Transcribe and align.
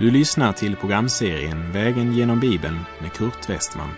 Du 0.00 0.10
lyssnar 0.10 0.52
till 0.52 0.76
programserien 0.76 1.72
Vägen 1.72 2.12
genom 2.12 2.40
Bibeln 2.40 2.78
med 3.00 3.12
Kurt 3.12 3.50
Westman. 3.50 3.90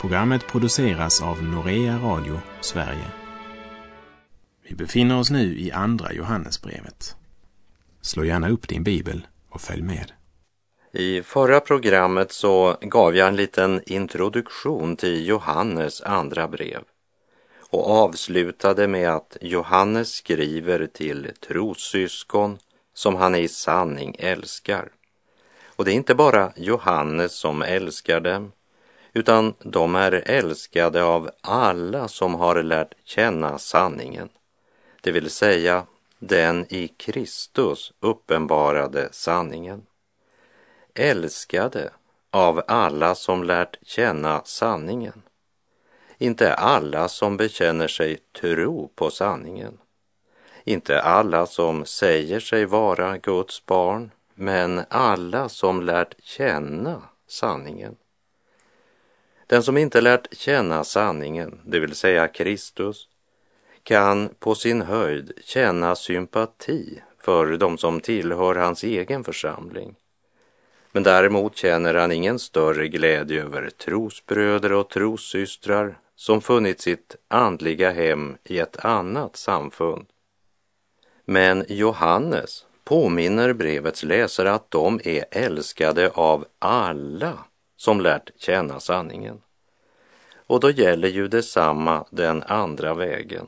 Programmet 0.00 0.46
produceras 0.46 1.22
av 1.22 1.42
Norea 1.42 1.98
Radio 1.98 2.40
Sverige. 2.60 3.06
Vi 4.68 4.74
befinner 4.74 5.18
oss 5.18 5.30
nu 5.30 5.58
i 5.58 5.72
Andra 5.72 6.12
Johannesbrevet. 6.12 7.16
Slå 8.00 8.24
gärna 8.24 8.48
upp 8.48 8.68
din 8.68 8.82
bibel 8.82 9.26
och 9.50 9.60
följ 9.60 9.82
med. 9.82 10.12
I 10.92 11.22
förra 11.22 11.60
programmet 11.60 12.32
så 12.32 12.76
gav 12.80 13.16
jag 13.16 13.28
en 13.28 13.36
liten 13.36 13.80
introduktion 13.86 14.96
till 14.96 15.26
Johannes 15.26 16.00
andra 16.02 16.48
brev 16.48 16.82
och 17.70 17.90
avslutade 17.90 18.88
med 18.88 19.10
att 19.10 19.36
Johannes 19.40 20.14
skriver 20.14 20.86
till 20.86 21.30
trossyskon 21.48 22.58
som 22.94 23.16
han 23.16 23.34
i 23.34 23.48
sanning 23.48 24.16
älskar. 24.18 24.88
Och 25.76 25.84
det 25.84 25.92
är 25.92 25.94
inte 25.94 26.14
bara 26.14 26.52
Johannes 26.56 27.32
som 27.32 27.62
älskar 27.62 28.20
dem, 28.20 28.52
utan 29.12 29.54
de 29.58 29.94
är 29.94 30.12
älskade 30.12 31.04
av 31.04 31.30
alla 31.40 32.08
som 32.08 32.34
har 32.34 32.62
lärt 32.62 32.94
känna 33.04 33.58
sanningen, 33.58 34.28
det 35.00 35.12
vill 35.12 35.30
säga 35.30 35.86
den 36.18 36.66
i 36.68 36.88
Kristus 36.88 37.92
uppenbarade 38.00 39.08
sanningen. 39.12 39.86
Älskade 40.94 41.90
av 42.30 42.62
alla 42.66 43.14
som 43.14 43.44
lärt 43.44 43.78
känna 43.82 44.42
sanningen. 44.44 45.22
Inte 46.18 46.54
alla 46.54 47.08
som 47.08 47.36
bekänner 47.36 47.88
sig 47.88 48.18
tro 48.40 48.88
på 48.94 49.10
sanningen. 49.10 49.78
Inte 50.64 51.02
alla 51.02 51.46
som 51.46 51.84
säger 51.84 52.40
sig 52.40 52.64
vara 52.64 53.18
Guds 53.18 53.66
barn, 53.66 54.10
men 54.34 54.80
alla 54.88 55.48
som 55.48 55.82
lärt 55.82 56.14
känna 56.22 57.02
sanningen. 57.26 57.96
Den 59.46 59.62
som 59.62 59.78
inte 59.78 60.00
lärt 60.00 60.36
känna 60.36 60.84
sanningen, 60.84 61.60
det 61.64 61.80
vill 61.80 61.94
säga 61.94 62.28
Kristus, 62.28 63.08
kan 63.82 64.28
på 64.38 64.54
sin 64.54 64.82
höjd 64.82 65.32
känna 65.44 65.96
sympati 65.96 67.02
för 67.18 67.56
de 67.56 67.78
som 67.78 68.00
tillhör 68.00 68.54
hans 68.54 68.84
egen 68.84 69.24
församling. 69.24 69.94
Men 70.92 71.02
däremot 71.02 71.56
känner 71.56 71.94
han 71.94 72.12
ingen 72.12 72.38
större 72.38 72.88
glädje 72.88 73.42
över 73.42 73.70
trosbröder 73.70 74.72
och 74.72 74.88
trossystrar 74.88 75.98
som 76.16 76.40
funnit 76.40 76.80
sitt 76.80 77.16
andliga 77.28 77.90
hem 77.90 78.36
i 78.44 78.58
ett 78.58 78.84
annat 78.84 79.36
samfund. 79.36 80.06
Men 81.24 81.64
Johannes 81.68 82.66
påminner 82.84 83.52
brevets 83.52 84.02
läsare 84.02 84.52
att 84.52 84.70
de 84.70 85.00
är 85.04 85.24
älskade 85.30 86.10
av 86.10 86.44
alla 86.58 87.38
som 87.76 88.00
lärt 88.00 88.30
känna 88.36 88.80
sanningen. 88.80 89.40
Och 90.46 90.60
då 90.60 90.70
gäller 90.70 91.08
ju 91.08 91.28
detsamma 91.28 92.04
den 92.10 92.42
andra 92.42 92.94
vägen. 92.94 93.46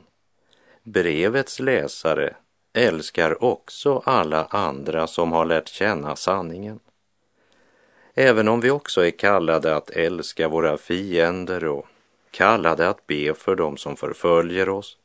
Brevets 0.83 1.59
läsare 1.59 2.35
älskar 2.73 3.43
också 3.43 4.01
alla 4.05 4.45
andra 4.45 5.07
som 5.07 5.31
har 5.31 5.45
lärt 5.45 5.67
känna 5.67 6.15
sanningen. 6.15 6.79
Även 8.13 8.47
om 8.47 8.61
vi 8.61 8.71
också 8.71 9.05
är 9.05 9.11
kallade 9.11 9.75
att 9.75 9.89
älska 9.89 10.47
våra 10.47 10.77
fiender 10.77 11.65
och 11.65 11.85
kallade 12.31 12.89
att 12.89 13.07
be 13.07 13.33
för 13.33 13.55
dem 13.55 13.77
som 13.77 13.95
förföljer 13.95 14.69
oss, 14.69 14.97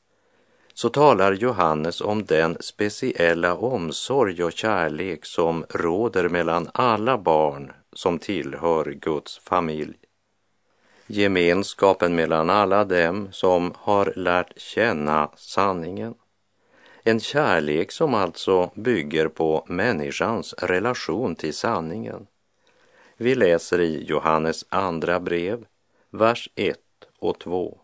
så 0.81 0.89
talar 0.89 1.33
Johannes 1.33 2.01
om 2.01 2.25
den 2.25 2.57
speciella 2.61 3.55
omsorg 3.55 4.45
och 4.45 4.53
kärlek 4.53 5.25
som 5.25 5.65
råder 5.71 6.29
mellan 6.29 6.71
alla 6.75 7.19
barn 7.19 7.73
som 7.93 8.19
tillhör 8.19 8.85
Guds 8.85 9.39
familj. 9.39 9.97
Gemenskapen 11.07 12.15
mellan 12.15 12.51
alla 12.51 12.85
dem 12.85 13.29
som 13.33 13.75
har 13.77 14.13
lärt 14.17 14.61
känna 14.61 15.31
sanningen. 15.37 16.15
En 17.05 17.21
kärlek 17.21 17.93
som 17.93 18.15
alltså 18.15 18.71
bygger 18.75 19.29
på 19.29 19.65
människans 19.69 20.55
relation 20.59 21.35
till 21.35 21.55
sanningen. 21.55 22.27
Vi 23.17 23.35
läser 23.35 23.81
i 23.81 24.05
Johannes 24.05 24.65
andra 24.69 25.21
brev, 25.21 25.67
vers 26.11 26.49
1 26.55 26.79
och 27.19 27.39
2. 27.39 27.79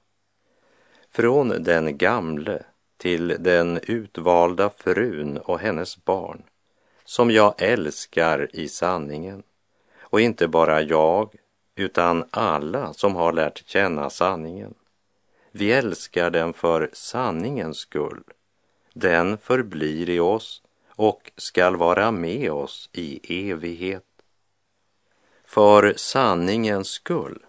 Från 1.11 1.49
den 1.49 1.99
gamle 1.99 2.63
till 2.97 3.37
den 3.39 3.81
utvalda 3.83 4.71
frun 4.71 5.39
och 5.39 5.59
hennes 5.59 6.05
barn, 6.05 6.43
som 7.05 7.31
jag 7.31 7.55
älskar 7.59 8.49
i 8.53 8.69
sanningen. 8.69 9.43
Och 10.01 10.21
inte 10.21 10.49
bara 10.49 10.83
jag, 10.83 11.35
utan 11.75 12.25
alla 12.31 12.93
som 12.93 13.15
har 13.17 13.33
lärt 13.33 13.69
känna 13.69 14.11
sanningen. 14.11 14.75
Vi 15.51 15.73
älskar 15.73 16.31
den 16.31 16.53
för 16.53 16.91
sanningens 16.93 17.79
skull. 17.79 18.23
Den 18.93 19.39
förblir 19.39 20.11
i 20.11 20.21
oss 20.21 20.63
och 20.89 21.33
skall 21.37 21.77
vara 21.77 22.11
med 22.11 22.51
oss 22.51 22.91
i 22.93 23.51
evighet. 23.51 24.05
För 25.45 25.95
sanningens 25.97 26.89
skull 26.89 27.47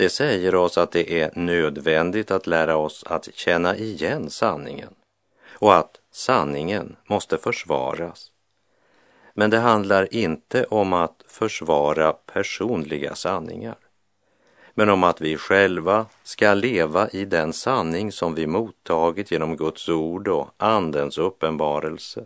det 0.00 0.10
säger 0.10 0.54
oss 0.54 0.78
att 0.78 0.92
det 0.92 1.20
är 1.20 1.30
nödvändigt 1.34 2.30
att 2.30 2.46
lära 2.46 2.76
oss 2.76 3.04
att 3.06 3.28
känna 3.34 3.76
igen 3.76 4.30
sanningen 4.30 4.94
och 5.48 5.74
att 5.74 6.00
sanningen 6.12 6.96
måste 7.06 7.38
försvaras. 7.38 8.32
Men 9.34 9.50
det 9.50 9.58
handlar 9.58 10.14
inte 10.14 10.64
om 10.64 10.92
att 10.92 11.24
försvara 11.26 12.12
personliga 12.12 13.14
sanningar, 13.14 13.76
men 14.74 14.90
om 14.90 15.04
att 15.04 15.20
vi 15.20 15.36
själva 15.36 16.06
ska 16.22 16.54
leva 16.54 17.08
i 17.08 17.24
den 17.24 17.52
sanning 17.52 18.12
som 18.12 18.34
vi 18.34 18.46
mottagit 18.46 19.30
genom 19.30 19.56
Guds 19.56 19.88
ord 19.88 20.28
och 20.28 20.50
Andens 20.56 21.18
uppenbarelse. 21.18 22.24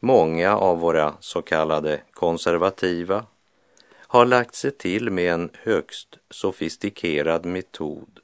Många 0.00 0.56
av 0.56 0.78
våra 0.78 1.14
så 1.20 1.42
kallade 1.42 2.00
konservativa 2.12 3.26
har 4.14 4.24
lagt 4.24 4.54
sig 4.54 4.70
till 4.70 5.10
med 5.10 5.32
en 5.32 5.50
högst 5.62 6.18
sofistikerad 6.30 7.44
metod 7.44 8.20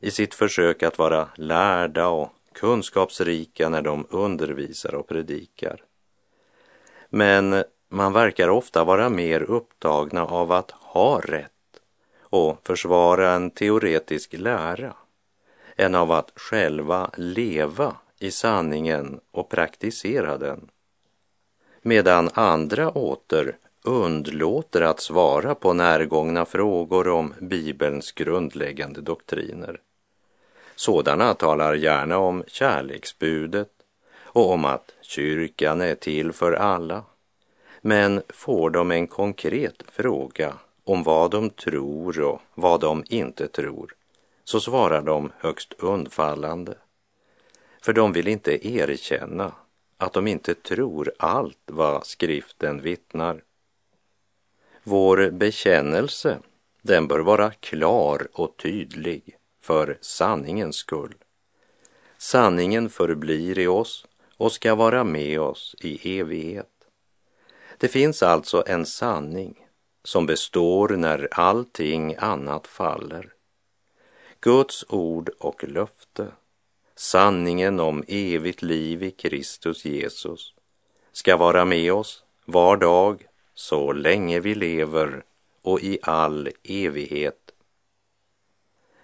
i 0.00 0.10
sitt 0.10 0.34
försök 0.34 0.82
att 0.82 0.98
vara 0.98 1.28
lärda 1.36 2.08
och 2.08 2.28
kunskapsrika 2.52 3.68
när 3.68 3.82
de 3.82 4.06
undervisar 4.10 4.94
och 4.94 5.08
predikar. 5.08 5.82
Men 7.08 7.64
man 7.88 8.12
verkar 8.12 8.48
ofta 8.48 8.84
vara 8.84 9.08
mer 9.08 9.42
upptagna 9.42 10.24
av 10.24 10.52
att 10.52 10.70
ha 10.70 11.20
rätt 11.20 11.80
och 12.20 12.58
försvara 12.66 13.32
en 13.32 13.50
teoretisk 13.50 14.32
lära 14.32 14.96
än 15.76 15.94
av 15.94 16.12
att 16.12 16.32
själva 16.36 17.10
leva 17.16 17.96
i 18.18 18.30
sanningen 18.30 19.20
och 19.30 19.48
praktisera 19.48 20.38
den. 20.38 20.70
Medan 21.82 22.30
andra 22.34 22.90
åter 22.90 23.56
undlåter 23.84 24.80
att 24.80 25.00
svara 25.00 25.54
på 25.54 25.72
närgångna 25.72 26.44
frågor 26.44 27.08
om 27.08 27.34
Bibelns 27.40 28.12
grundläggande 28.12 29.00
doktriner. 29.00 29.80
Sådana 30.74 31.34
talar 31.34 31.74
gärna 31.74 32.18
om 32.18 32.44
kärleksbudet 32.46 33.70
och 34.22 34.50
om 34.50 34.64
att 34.64 34.92
kyrkan 35.00 35.80
är 35.80 35.94
till 35.94 36.32
för 36.32 36.52
alla. 36.52 37.02
Men 37.80 38.22
får 38.28 38.70
de 38.70 38.90
en 38.90 39.06
konkret 39.06 39.82
fråga 39.92 40.54
om 40.84 41.02
vad 41.02 41.30
de 41.30 41.50
tror 41.50 42.20
och 42.20 42.42
vad 42.54 42.80
de 42.80 43.04
inte 43.06 43.48
tror, 43.48 43.94
så 44.44 44.60
svarar 44.60 45.02
de 45.02 45.32
högst 45.38 45.72
undfallande. 45.78 46.74
För 47.82 47.92
de 47.92 48.12
vill 48.12 48.28
inte 48.28 48.68
erkänna 48.68 49.52
att 49.96 50.12
de 50.12 50.26
inte 50.26 50.54
tror 50.54 51.12
allt 51.18 51.58
vad 51.66 52.06
skriften 52.06 52.80
vittnar. 52.80 53.42
Vår 54.86 55.30
bekännelse, 55.30 56.38
den 56.82 57.08
bör 57.08 57.20
vara 57.20 57.50
klar 57.50 58.28
och 58.32 58.56
tydlig 58.56 59.36
för 59.60 59.98
sanningens 60.00 60.76
skull. 60.76 61.14
Sanningen 62.18 62.90
förblir 62.90 63.58
i 63.58 63.66
oss 63.66 64.06
och 64.36 64.52
ska 64.52 64.74
vara 64.74 65.04
med 65.04 65.40
oss 65.40 65.74
i 65.80 66.18
evighet. 66.18 66.70
Det 67.78 67.88
finns 67.88 68.22
alltså 68.22 68.64
en 68.66 68.86
sanning 68.86 69.66
som 70.02 70.26
består 70.26 70.88
när 70.88 71.28
allting 71.30 72.14
annat 72.18 72.66
faller. 72.66 73.32
Guds 74.40 74.84
ord 74.88 75.28
och 75.38 75.64
löfte, 75.64 76.26
sanningen 76.96 77.80
om 77.80 78.04
evigt 78.08 78.62
liv 78.62 79.02
i 79.02 79.10
Kristus 79.10 79.84
Jesus, 79.84 80.54
ska 81.12 81.36
vara 81.36 81.64
med 81.64 81.92
oss 81.92 82.24
var 82.44 82.76
dag 82.76 83.26
så 83.54 83.92
länge 83.92 84.40
vi 84.40 84.54
lever 84.54 85.24
och 85.62 85.80
i 85.80 85.98
all 86.02 86.48
evighet. 86.62 87.52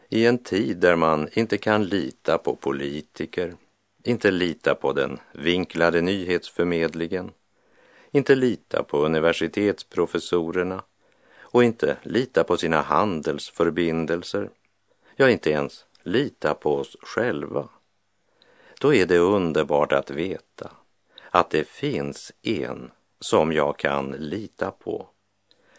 I 0.08 0.26
en 0.26 0.38
tid 0.38 0.76
där 0.76 0.96
man 0.96 1.28
inte 1.32 1.58
kan 1.58 1.84
lita 1.84 2.38
på 2.38 2.56
politiker, 2.56 3.54
inte 4.04 4.30
lita 4.30 4.74
på 4.74 4.92
den 4.92 5.18
vinklade 5.32 6.00
nyhetsförmedlingen, 6.00 7.30
inte 8.10 8.34
lita 8.34 8.82
på 8.82 8.98
universitetsprofessorerna 9.04 10.82
och 11.40 11.64
inte 11.64 11.96
lita 12.02 12.44
på 12.44 12.56
sina 12.56 12.80
handelsförbindelser, 12.80 14.50
ja, 15.16 15.30
inte 15.30 15.50
ens 15.50 15.84
lita 16.02 16.54
på 16.54 16.74
oss 16.74 16.96
själva. 17.02 17.68
Då 18.80 18.94
är 18.94 19.06
det 19.06 19.18
underbart 19.18 19.92
att 19.92 20.10
veta 20.10 20.70
att 21.30 21.50
det 21.50 21.68
finns 21.68 22.32
en 22.42 22.90
som 23.20 23.52
jag 23.52 23.78
kan 23.78 24.10
lita 24.10 24.70
på. 24.70 25.08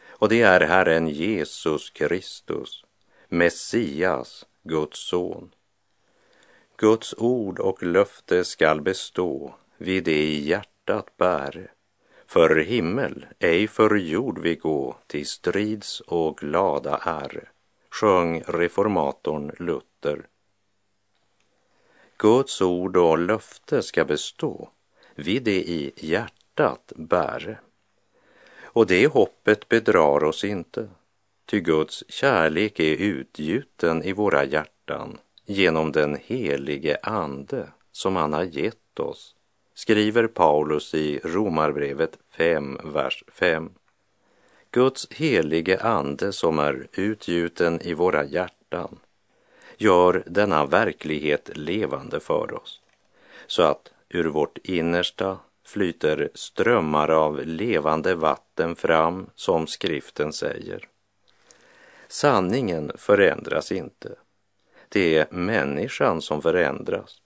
Och 0.09 0.29
det 0.29 0.41
är 0.41 0.61
Herren 0.61 1.07
Jesus 1.07 1.89
Kristus, 1.89 2.85
Messias, 3.27 4.45
Guds 4.63 4.99
son. 4.99 5.51
Guds 6.77 7.15
ord 7.17 7.59
och 7.59 7.83
löfte 7.83 8.43
skall 8.43 8.81
bestå 8.81 9.53
vid 9.77 10.03
det 10.03 10.23
i 10.23 10.47
hjärtat 10.47 11.17
bäre. 11.17 11.67
För 12.27 12.55
himmel, 12.55 13.25
ej 13.39 13.67
för 13.67 13.95
jord 13.95 14.39
vi 14.39 14.55
gå 14.55 14.97
till 15.07 15.27
strids 15.27 15.99
och 15.99 16.37
glada 16.37 16.97
är, 16.97 17.51
sjöng 17.89 18.41
reformatorn 18.47 19.51
Luther. 19.59 20.27
Guds 22.17 22.61
ord 22.61 22.97
och 22.97 23.19
löfte 23.19 23.83
ska 23.83 24.05
bestå 24.05 24.69
vid 25.15 25.43
det 25.43 25.63
i 25.63 25.93
hjärtat 25.95 26.40
bäre. 26.95 27.57
Och 28.63 28.87
det 28.87 29.07
hoppet 29.07 29.69
bedrar 29.69 30.23
oss 30.23 30.43
inte, 30.43 30.89
ty 31.45 31.59
Guds 31.59 32.03
kärlek 32.07 32.79
är 32.79 32.95
utgjuten 32.95 34.03
i 34.03 34.13
våra 34.13 34.43
hjärtan 34.43 35.17
genom 35.45 35.91
den 35.91 36.17
helige 36.25 36.97
Ande 37.03 37.67
som 37.91 38.15
han 38.15 38.33
har 38.33 38.43
gett 38.43 38.99
oss, 38.99 39.35
skriver 39.73 40.27
Paulus 40.27 40.93
i 40.93 41.19
Romarbrevet 41.23 42.17
5, 42.37 42.79
vers 42.83 43.23
5. 43.27 43.69
Guds 44.71 45.11
helige 45.11 45.79
Ande 45.79 46.33
som 46.33 46.59
är 46.59 46.87
utgjuten 46.93 47.81
i 47.81 47.93
våra 47.93 48.25
hjärtan 48.25 48.99
gör 49.77 50.23
denna 50.25 50.65
verklighet 50.65 51.49
levande 51.57 52.19
för 52.19 52.53
oss, 52.53 52.81
så 53.47 53.63
att 53.63 53.91
ur 54.09 54.25
vårt 54.25 54.57
innersta 54.57 55.39
flyter 55.71 56.29
strömmar 56.33 57.09
av 57.09 57.45
levande 57.45 58.15
vatten 58.15 58.75
fram, 58.75 59.29
som 59.35 59.67
skriften 59.67 60.33
säger. 60.33 60.87
Sanningen 62.07 62.91
förändras 62.95 63.71
inte. 63.71 64.15
Det 64.89 65.17
är 65.17 65.27
människan 65.31 66.21
som 66.21 66.41
förändras. 66.41 67.21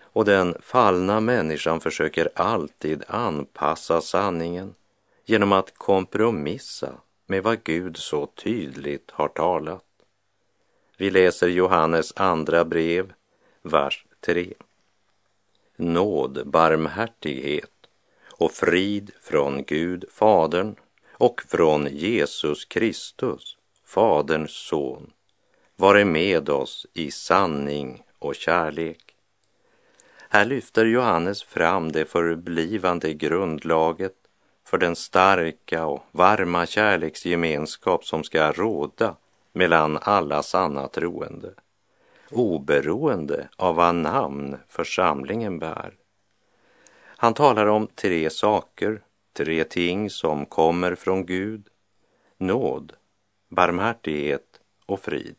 Och 0.00 0.24
den 0.24 0.56
fallna 0.60 1.20
människan 1.20 1.80
försöker 1.80 2.28
alltid 2.34 3.04
anpassa 3.06 4.00
sanningen 4.00 4.74
genom 5.24 5.52
att 5.52 5.74
kompromissa 5.74 6.92
med 7.26 7.42
vad 7.42 7.62
Gud 7.62 7.96
så 7.96 8.26
tydligt 8.26 9.10
har 9.10 9.28
talat. 9.28 9.84
Vi 10.96 11.10
läser 11.10 11.48
Johannes 11.48 12.12
andra 12.16 12.64
brev, 12.64 13.12
vers 13.62 14.04
3. 14.20 14.54
Nåd, 15.80 16.46
barmhärtighet 16.46 17.70
och 18.30 18.52
frid 18.52 19.10
från 19.22 19.64
Gud 19.64 20.04
Fadern 20.10 20.74
och 21.12 21.42
från 21.48 21.86
Jesus 21.86 22.64
Kristus, 22.64 23.56
Faderns 23.84 24.50
son, 24.50 25.10
vare 25.76 26.04
med 26.04 26.48
oss 26.48 26.86
i 26.94 27.10
sanning 27.10 28.02
och 28.18 28.34
kärlek. 28.34 29.14
Här 30.28 30.44
lyfter 30.44 30.84
Johannes 30.84 31.42
fram 31.42 31.92
det 31.92 32.04
förblivande 32.04 33.14
grundlaget 33.14 34.14
för 34.64 34.78
den 34.78 34.96
starka 34.96 35.86
och 35.86 36.04
varma 36.12 36.66
kärleksgemenskap 36.66 38.04
som 38.04 38.24
ska 38.24 38.52
råda 38.52 39.16
mellan 39.52 39.98
alla 40.02 40.42
sanna 40.42 40.88
troende, 40.88 41.54
oberoende 42.30 43.48
av 43.56 43.74
vad 43.74 43.94
namn 43.94 44.56
församlingen 44.68 45.58
bär. 45.58 45.94
Han 47.02 47.34
talar 47.34 47.66
om 47.66 47.86
tre 47.86 48.30
saker, 48.30 49.02
tre 49.32 49.64
ting 49.64 50.10
som 50.10 50.46
kommer 50.46 50.94
från 50.94 51.26
Gud, 51.26 51.68
nåd, 52.38 52.92
barmhärtighet 53.48 54.60
och 54.86 55.00
frid. 55.00 55.36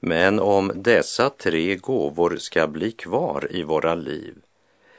Men 0.00 0.40
om 0.40 0.72
dessa 0.74 1.30
tre 1.30 1.76
gåvor 1.76 2.36
ska 2.36 2.66
bli 2.66 2.92
kvar 2.92 3.48
i 3.50 3.62
våra 3.62 3.94
liv 3.94 4.34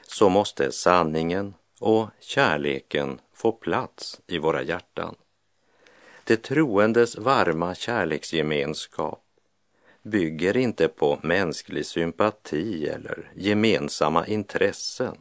så 0.06 0.28
måste 0.28 0.72
sanningen 0.72 1.54
och 1.80 2.08
kärleken 2.20 3.20
få 3.34 3.52
plats 3.52 4.20
i 4.26 4.38
våra 4.38 4.62
hjärtan. 4.62 5.14
Det 6.24 6.36
troendes 6.36 7.18
varma 7.18 7.74
kärleksgemenskap 7.74 9.24
bygger 10.02 10.56
inte 10.56 10.88
på 10.88 11.18
mänsklig 11.22 11.86
sympati 11.86 12.88
eller 12.88 13.30
gemensamma 13.34 14.26
intressen, 14.26 15.16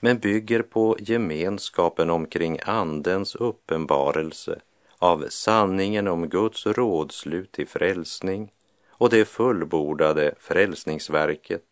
men 0.00 0.18
bygger 0.18 0.62
på 0.62 0.96
gemenskapen 1.00 2.10
omkring 2.10 2.58
Andens 2.62 3.34
uppenbarelse 3.34 4.60
av 4.98 5.26
sanningen 5.28 6.08
om 6.08 6.28
Guds 6.28 6.66
rådslut 6.66 7.52
till 7.52 7.68
frälsning 7.68 8.52
och 8.88 9.10
det 9.10 9.24
fullbordade 9.24 10.34
frälsningsverket 10.38 11.62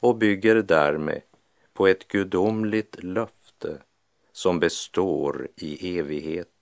och 0.00 0.16
bygger 0.16 0.54
därmed 0.54 1.22
på 1.72 1.86
ett 1.86 2.08
gudomligt 2.08 3.02
löfte 3.02 3.78
som 4.32 4.60
består 4.60 5.48
i 5.56 5.98
evighet. 5.98 6.55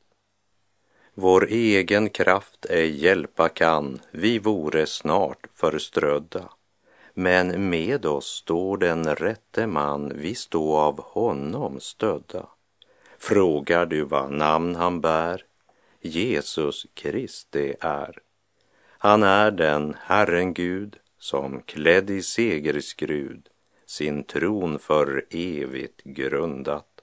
Vår 1.16 1.46
egen 1.50 2.10
kraft 2.10 2.66
ej 2.70 3.04
hjälpa 3.04 3.48
kan, 3.48 4.00
vi 4.10 4.38
vore 4.38 4.86
snart 4.86 5.46
förströdda. 5.54 6.48
Men 7.14 7.70
med 7.70 8.06
oss 8.06 8.26
står 8.26 8.76
den 8.76 9.14
rätte 9.14 9.66
man, 9.66 10.12
vi 10.14 10.34
stå 10.34 10.76
av 10.76 11.00
honom 11.00 11.80
stödda. 11.80 12.46
Frågar 13.18 13.86
du 13.86 14.04
vad 14.04 14.32
namn 14.32 14.74
han 14.74 15.00
bär? 15.00 15.44
Jesus 16.00 16.86
Krist 16.94 17.48
det 17.50 17.76
är. 17.80 18.18
Han 18.98 19.22
är 19.22 19.50
den 19.50 19.96
Herren 20.00 20.54
Gud 20.54 20.96
som 21.18 21.60
klädd 21.60 22.10
i 22.10 22.22
segerskrud 22.22 23.48
sin 23.86 24.24
tron 24.24 24.78
för 24.78 25.24
evigt 25.30 26.02
grundat. 26.04 26.93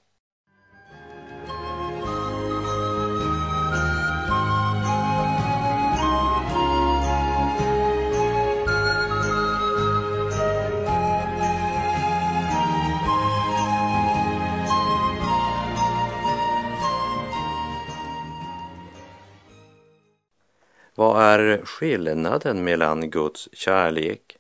Vad 21.02 21.24
är 21.24 21.66
skillnaden 21.66 22.64
mellan 22.64 23.10
Guds 23.10 23.50
kärlek, 23.54 24.38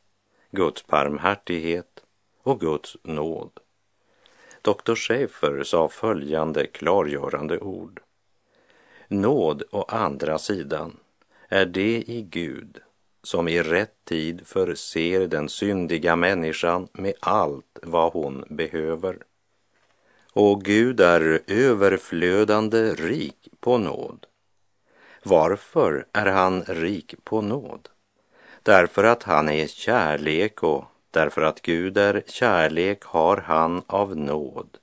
Guds 0.51 0.87
barmhärtighet 0.87 2.03
och 2.43 2.59
Guds 2.59 2.97
nåd? 3.03 3.51
Dr. 4.61 4.95
Schäfer 4.95 5.63
sa 5.63 5.87
följande 5.87 6.67
klargörande 6.67 7.59
ord. 7.59 8.01
Nåd 9.07 9.63
å 9.71 9.85
andra 9.87 10.37
sidan 10.37 10.97
är 11.47 11.65
det 11.65 12.03
i 12.07 12.27
Gud 12.29 12.77
som 13.23 13.47
i 13.47 13.63
rätt 13.63 14.05
tid 14.05 14.47
förser 14.47 15.27
den 15.27 15.49
syndiga 15.49 16.15
människan 16.15 16.87
med 16.93 17.13
allt 17.19 17.79
vad 17.83 18.13
hon 18.13 18.45
behöver. 18.49 19.17
Och 20.33 20.63
Gud 20.63 20.99
är 20.99 21.41
överflödande 21.47 22.93
rik 22.93 23.47
på 23.59 23.77
nåd 23.77 24.25
varför 25.23 26.05
är 26.13 26.25
han 26.25 26.63
rik 26.63 27.15
på 27.23 27.41
nåd? 27.41 27.89
Därför 28.63 29.03
att 29.03 29.23
han 29.23 29.49
är 29.49 29.67
kärlek 29.67 30.63
och 30.63 30.85
därför 31.11 31.41
att 31.41 31.61
Gud 31.61 31.97
är 31.97 32.23
kärlek 32.27 33.03
har 33.03 33.37
han 33.37 33.83
av 33.87 34.17
nåd 34.17 34.77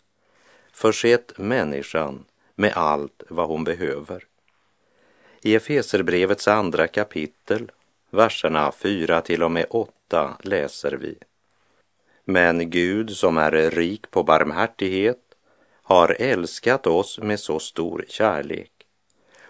försett 0.72 1.38
människan 1.38 2.24
med 2.54 2.72
allt 2.76 3.22
vad 3.28 3.48
hon 3.48 3.64
behöver. 3.64 4.24
I 5.42 5.54
Efeserbrevets 5.54 6.48
andra 6.48 6.86
kapitel, 6.86 7.70
verserna 8.10 8.72
4 8.72 9.20
till 9.20 9.42
och 9.42 9.50
med 9.50 9.66
8 9.70 10.36
läser 10.42 10.92
vi. 10.92 11.18
Men 12.24 12.70
Gud 12.70 13.10
som 13.10 13.38
är 13.38 13.70
rik 13.70 14.10
på 14.10 14.22
barmhärtighet 14.22 15.22
har 15.82 16.16
älskat 16.18 16.86
oss 16.86 17.18
med 17.18 17.40
så 17.40 17.58
stor 17.58 18.04
kärlek 18.08 18.77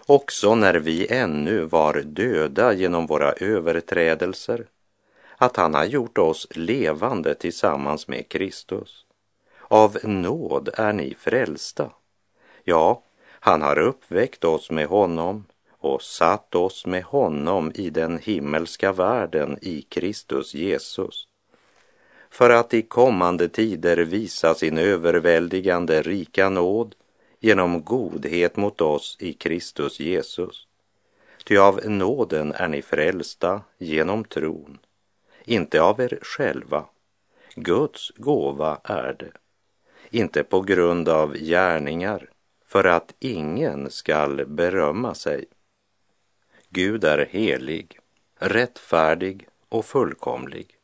också 0.09 0.55
när 0.55 0.73
vi 0.73 1.07
ännu 1.13 1.65
var 1.65 1.93
döda 1.93 2.73
genom 2.73 3.05
våra 3.05 3.31
överträdelser, 3.31 4.65
att 5.37 5.55
han 5.55 5.73
har 5.73 5.85
gjort 5.85 6.17
oss 6.17 6.47
levande 6.51 7.35
tillsammans 7.35 8.07
med 8.07 8.29
Kristus. 8.29 9.05
Av 9.61 9.97
nåd 10.03 10.69
är 10.73 10.93
ni 10.93 11.15
frälsta. 11.19 11.91
Ja, 12.63 13.03
han 13.39 13.61
har 13.61 13.79
uppväckt 13.79 14.43
oss 14.43 14.71
med 14.71 14.87
honom 14.87 15.45
och 15.79 16.01
satt 16.01 16.55
oss 16.55 16.85
med 16.85 17.03
honom 17.03 17.71
i 17.75 17.89
den 17.89 18.17
himmelska 18.17 18.91
världen 18.91 19.57
i 19.61 19.81
Kristus 19.81 20.53
Jesus 20.53 21.27
för 22.29 22.49
att 22.49 22.73
i 22.73 22.81
kommande 22.81 23.49
tider 23.49 23.97
visa 23.97 24.55
sin 24.55 24.77
överväldigande 24.77 26.01
rika 26.01 26.49
nåd 26.49 26.95
genom 27.39 27.83
godhet 27.83 28.57
mot 28.57 28.81
oss 28.81 29.17
i 29.19 29.33
Kristus 29.33 29.99
Jesus. 29.99 30.67
Ty 31.43 31.57
av 31.57 31.79
nåden 31.85 32.51
är 32.51 32.67
ni 32.67 32.81
frälsta 32.81 33.61
genom 33.77 34.23
tron, 34.23 34.79
inte 35.43 35.81
av 35.81 36.01
er 36.01 36.19
själva. 36.21 36.85
Guds 37.55 38.11
gåva 38.15 38.79
är 38.83 39.15
det, 39.19 39.31
inte 40.09 40.43
på 40.43 40.61
grund 40.61 41.09
av 41.09 41.37
gärningar, 41.37 42.29
för 42.65 42.83
att 42.83 43.13
ingen 43.19 43.91
skall 43.91 44.45
berömma 44.45 45.13
sig. 45.13 45.45
Gud 46.69 47.03
är 47.03 47.25
helig, 47.31 47.99
rättfärdig 48.35 49.47
och 49.69 49.85
fullkomlig 49.85 50.75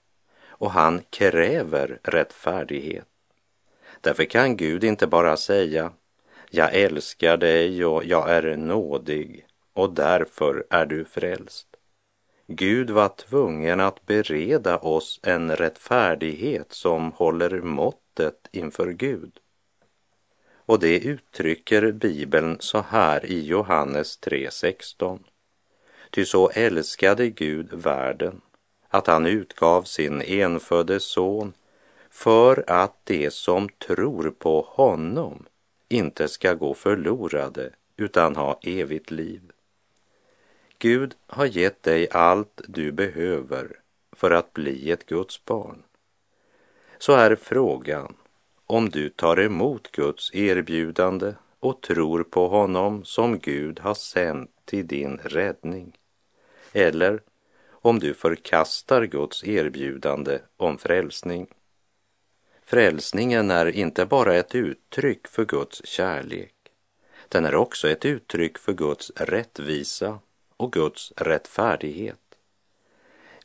och 0.57 0.71
han 0.71 1.01
kräver 1.09 1.99
rättfärdighet. 2.03 3.07
Därför 4.01 4.25
kan 4.25 4.57
Gud 4.57 4.83
inte 4.83 5.07
bara 5.07 5.37
säga 5.37 5.91
jag 6.49 6.73
älskar 6.73 7.37
dig 7.37 7.85
och 7.85 8.05
jag 8.05 8.29
är 8.29 8.57
nådig 8.57 9.45
och 9.73 9.93
därför 9.93 10.65
är 10.69 10.85
du 10.85 11.05
frälst. 11.05 11.67
Gud 12.47 12.89
var 12.89 13.09
tvungen 13.09 13.79
att 13.79 14.05
bereda 14.05 14.77
oss 14.77 15.19
en 15.23 15.55
rättfärdighet 15.55 16.73
som 16.73 17.11
håller 17.11 17.61
måttet 17.61 18.47
inför 18.51 18.91
Gud. 18.91 19.39
Och 20.65 20.79
det 20.79 20.99
uttrycker 20.99 21.91
Bibeln 21.91 22.57
så 22.59 22.81
här 22.89 23.25
i 23.25 23.45
Johannes 23.45 24.19
3.16. 24.21 25.19
Ty 26.09 26.25
så 26.25 26.49
älskade 26.49 27.29
Gud 27.29 27.73
världen 27.73 28.41
att 28.89 29.07
han 29.07 29.25
utgav 29.25 29.83
sin 29.83 30.21
enfödde 30.21 30.99
son 30.99 31.53
för 32.09 32.63
att 32.67 33.05
de 33.05 33.31
som 33.31 33.69
tror 33.69 34.31
på 34.31 34.61
honom 34.61 35.45
inte 35.95 36.27
ska 36.27 36.53
gå 36.53 36.73
förlorade 36.73 37.69
utan 37.97 38.35
ha 38.35 38.59
evigt 38.63 39.11
liv. 39.11 39.41
Gud 40.79 41.15
har 41.27 41.45
gett 41.45 41.83
dig 41.83 42.07
allt 42.11 42.61
du 42.67 42.91
behöver 42.91 43.79
för 44.11 44.31
att 44.31 44.53
bli 44.53 44.91
ett 44.91 45.05
Guds 45.05 45.45
barn. 45.45 45.83
Så 46.97 47.13
är 47.13 47.35
frågan 47.35 48.15
om 48.65 48.89
du 48.89 49.09
tar 49.09 49.39
emot 49.39 49.91
Guds 49.91 50.35
erbjudande 50.35 51.33
och 51.59 51.81
tror 51.81 52.23
på 52.23 52.47
honom 52.47 53.05
som 53.05 53.39
Gud 53.39 53.79
har 53.79 53.93
sänt 53.93 54.51
till 54.65 54.87
din 54.87 55.17
räddning. 55.17 55.97
Eller 56.73 57.21
om 57.69 57.99
du 57.99 58.13
förkastar 58.13 59.05
Guds 59.05 59.43
erbjudande 59.43 60.39
om 60.57 60.77
frälsning. 60.77 61.47
Frälsningen 62.65 63.51
är 63.51 63.65
inte 63.65 64.05
bara 64.05 64.35
ett 64.35 64.55
uttryck 64.55 65.27
för 65.27 65.45
Guds 65.45 65.85
kärlek. 65.85 66.53
Den 67.29 67.45
är 67.45 67.55
också 67.55 67.89
ett 67.89 68.05
uttryck 68.05 68.57
för 68.57 68.73
Guds 68.73 69.11
rättvisa 69.15 70.19
och 70.57 70.71
Guds 70.71 71.13
rättfärdighet. 71.17 72.19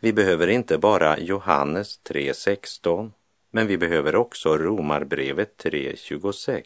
Vi 0.00 0.12
behöver 0.12 0.48
inte 0.48 0.78
bara 0.78 1.18
Johannes 1.18 2.00
3.16, 2.04 3.10
men 3.50 3.66
vi 3.66 3.78
behöver 3.78 4.16
också 4.16 4.58
Romarbrevet 4.58 5.64
3.26. 5.64 6.62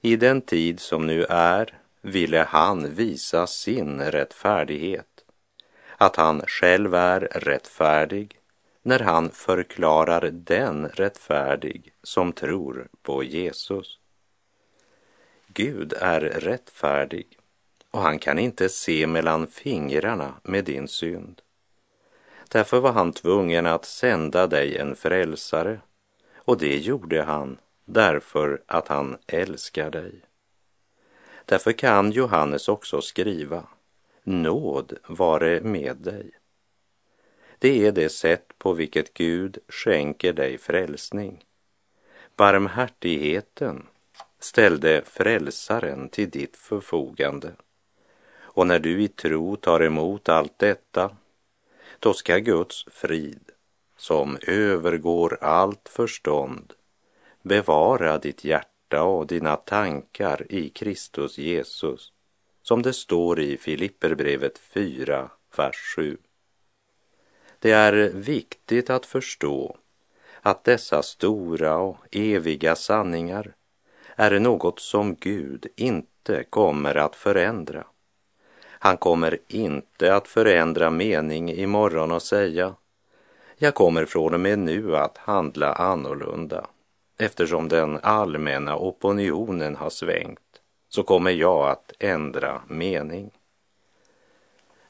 I 0.00 0.16
den 0.16 0.42
tid 0.42 0.80
som 0.80 1.06
nu 1.06 1.24
är 1.28 1.78
ville 2.00 2.38
han 2.38 2.94
visa 2.94 3.46
sin 3.46 4.00
rättfärdighet 4.00 5.14
att 5.96 6.16
han 6.16 6.42
själv 6.46 6.94
är 6.94 7.20
rättfärdig 7.20 8.38
när 8.86 8.98
han 8.98 9.30
förklarar 9.30 10.30
den 10.30 10.88
rättfärdig 10.88 11.92
som 12.02 12.32
tror 12.32 12.88
på 13.02 13.22
Jesus. 13.22 13.98
Gud 15.46 15.92
är 15.92 16.20
rättfärdig 16.20 17.38
och 17.90 18.00
han 18.00 18.18
kan 18.18 18.38
inte 18.38 18.68
se 18.68 19.06
mellan 19.06 19.46
fingrarna 19.46 20.34
med 20.42 20.64
din 20.64 20.88
synd. 20.88 21.42
Därför 22.48 22.80
var 22.80 22.92
han 22.92 23.12
tvungen 23.12 23.66
att 23.66 23.84
sända 23.84 24.46
dig 24.46 24.78
en 24.78 24.96
frälsare 24.96 25.80
och 26.36 26.58
det 26.58 26.76
gjorde 26.76 27.22
han 27.22 27.58
därför 27.84 28.62
att 28.66 28.88
han 28.88 29.18
älskar 29.26 29.90
dig. 29.90 30.20
Därför 31.44 31.72
kan 31.72 32.10
Johannes 32.10 32.68
också 32.68 33.00
skriva 33.00 33.66
nåd 34.22 34.92
vare 35.08 35.60
med 35.60 35.96
dig. 35.96 36.30
Det 37.64 37.86
är 37.86 37.92
det 37.92 38.08
sätt 38.08 38.52
på 38.58 38.72
vilket 38.72 39.14
Gud 39.14 39.58
skänker 39.68 40.32
dig 40.32 40.58
frälsning. 40.58 41.44
Barmhärtigheten 42.36 43.86
ställde 44.38 45.02
frälsaren 45.06 46.08
till 46.08 46.30
ditt 46.30 46.56
förfogande. 46.56 47.52
Och 48.40 48.66
när 48.66 48.78
du 48.78 49.02
i 49.02 49.08
tro 49.08 49.56
tar 49.56 49.82
emot 49.82 50.28
allt 50.28 50.58
detta, 50.58 51.16
då 51.98 52.14
ska 52.14 52.38
Guds 52.38 52.84
frid, 52.90 53.50
som 53.96 54.38
övergår 54.46 55.38
allt 55.40 55.88
förstånd, 55.88 56.72
bevara 57.42 58.18
ditt 58.18 58.44
hjärta 58.44 59.02
och 59.02 59.26
dina 59.26 59.56
tankar 59.56 60.52
i 60.52 60.68
Kristus 60.68 61.38
Jesus 61.38 62.12
som 62.62 62.82
det 62.82 62.92
står 62.92 63.40
i 63.40 63.56
Filipperbrevet 63.56 64.58
4, 64.58 65.30
vers 65.56 65.94
7. 65.96 66.18
Det 67.64 67.72
är 67.72 68.10
viktigt 68.14 68.90
att 68.90 69.06
förstå 69.06 69.76
att 70.42 70.64
dessa 70.64 71.02
stora 71.02 71.76
och 71.76 71.96
eviga 72.10 72.76
sanningar 72.76 73.54
är 74.16 74.38
något 74.40 74.80
som 74.80 75.14
Gud 75.14 75.66
inte 75.76 76.44
kommer 76.50 76.94
att 76.94 77.16
förändra. 77.16 77.84
Han 78.66 78.96
kommer 78.96 79.38
inte 79.48 80.14
att 80.14 80.28
förändra 80.28 80.90
mening 80.90 81.52
imorgon 81.52 82.12
och 82.12 82.22
säga 82.22 82.74
jag 83.56 83.74
kommer 83.74 84.04
från 84.04 84.34
och 84.34 84.40
med 84.40 84.58
nu 84.58 84.96
att 84.96 85.18
handla 85.18 85.72
annorlunda 85.72 86.66
eftersom 87.18 87.68
den 87.68 87.98
allmänna 88.02 88.76
opinionen 88.76 89.76
har 89.76 89.90
svängt 89.90 90.60
så 90.88 91.02
kommer 91.02 91.30
jag 91.30 91.68
att 91.70 91.92
ändra 91.98 92.62
mening. 92.68 93.30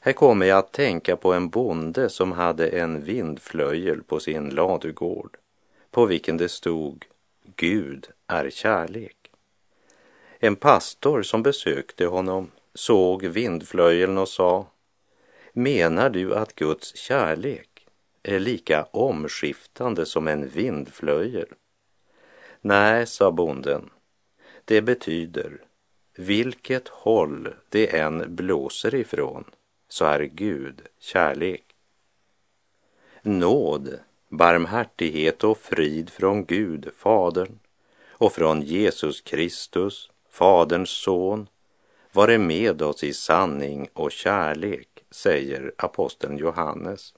Här 0.05 0.13
kommer 0.13 0.47
jag 0.47 0.59
att 0.59 0.73
tänka 0.73 1.17
på 1.17 1.33
en 1.33 1.49
bonde 1.49 2.09
som 2.09 2.33
hade 2.33 2.69
en 2.69 3.05
vindflöjel 3.05 4.03
på 4.03 4.21
sin 4.21 4.51
ladugård 4.51 5.37
på 5.91 6.07
vilken 6.07 6.37
det 6.37 6.49
stod 6.49 7.05
Gud 7.57 8.07
är 8.27 8.51
kärlek. 8.51 9.17
En 10.39 10.57
pastor 10.57 11.23
som 11.23 11.43
besökte 11.43 12.07
honom 12.07 12.51
såg 12.75 13.25
vindflöjeln 13.25 14.19
och 14.19 14.29
sa 14.29 14.67
Menar 15.53 16.11
du 16.11 16.35
att 16.35 16.55
Guds 16.55 16.97
kärlek 16.97 17.87
är 18.23 18.41
lika 18.41 18.87
omskiftande 18.91 20.07
som 20.07 20.29
en 20.29 20.49
vindflöjel? 20.49 21.49
Nej, 22.61 23.07
sa 23.07 23.33
bonden, 23.33 23.91
det 24.65 24.83
betyder 24.83 25.61
vilket 26.17 26.89
håll 26.89 27.55
det 27.69 27.99
än 27.99 28.35
blåser 28.37 28.95
ifrån 28.95 29.45
så 29.95 30.05
är 30.05 30.21
Gud 30.21 30.83
kärlek. 30.99 31.65
Nåd, 33.23 33.99
barmhärtighet 34.29 35.45
och 35.45 35.59
frid 35.59 36.11
från 36.11 36.45
Gud, 36.45 36.91
Fadern 36.97 37.59
och 38.09 38.33
från 38.33 38.63
Jesus 38.63 39.21
Kristus, 39.21 40.11
Faderns 40.31 40.91
son, 40.91 41.49
vare 42.13 42.39
med 42.39 42.83
oss 42.83 43.05
i 43.05 43.13
sanning 43.13 43.89
och 43.93 44.13
kärlek, 44.13 44.89
säger 45.11 45.75
aposteln 45.79 46.37
Johannes. 46.37 47.15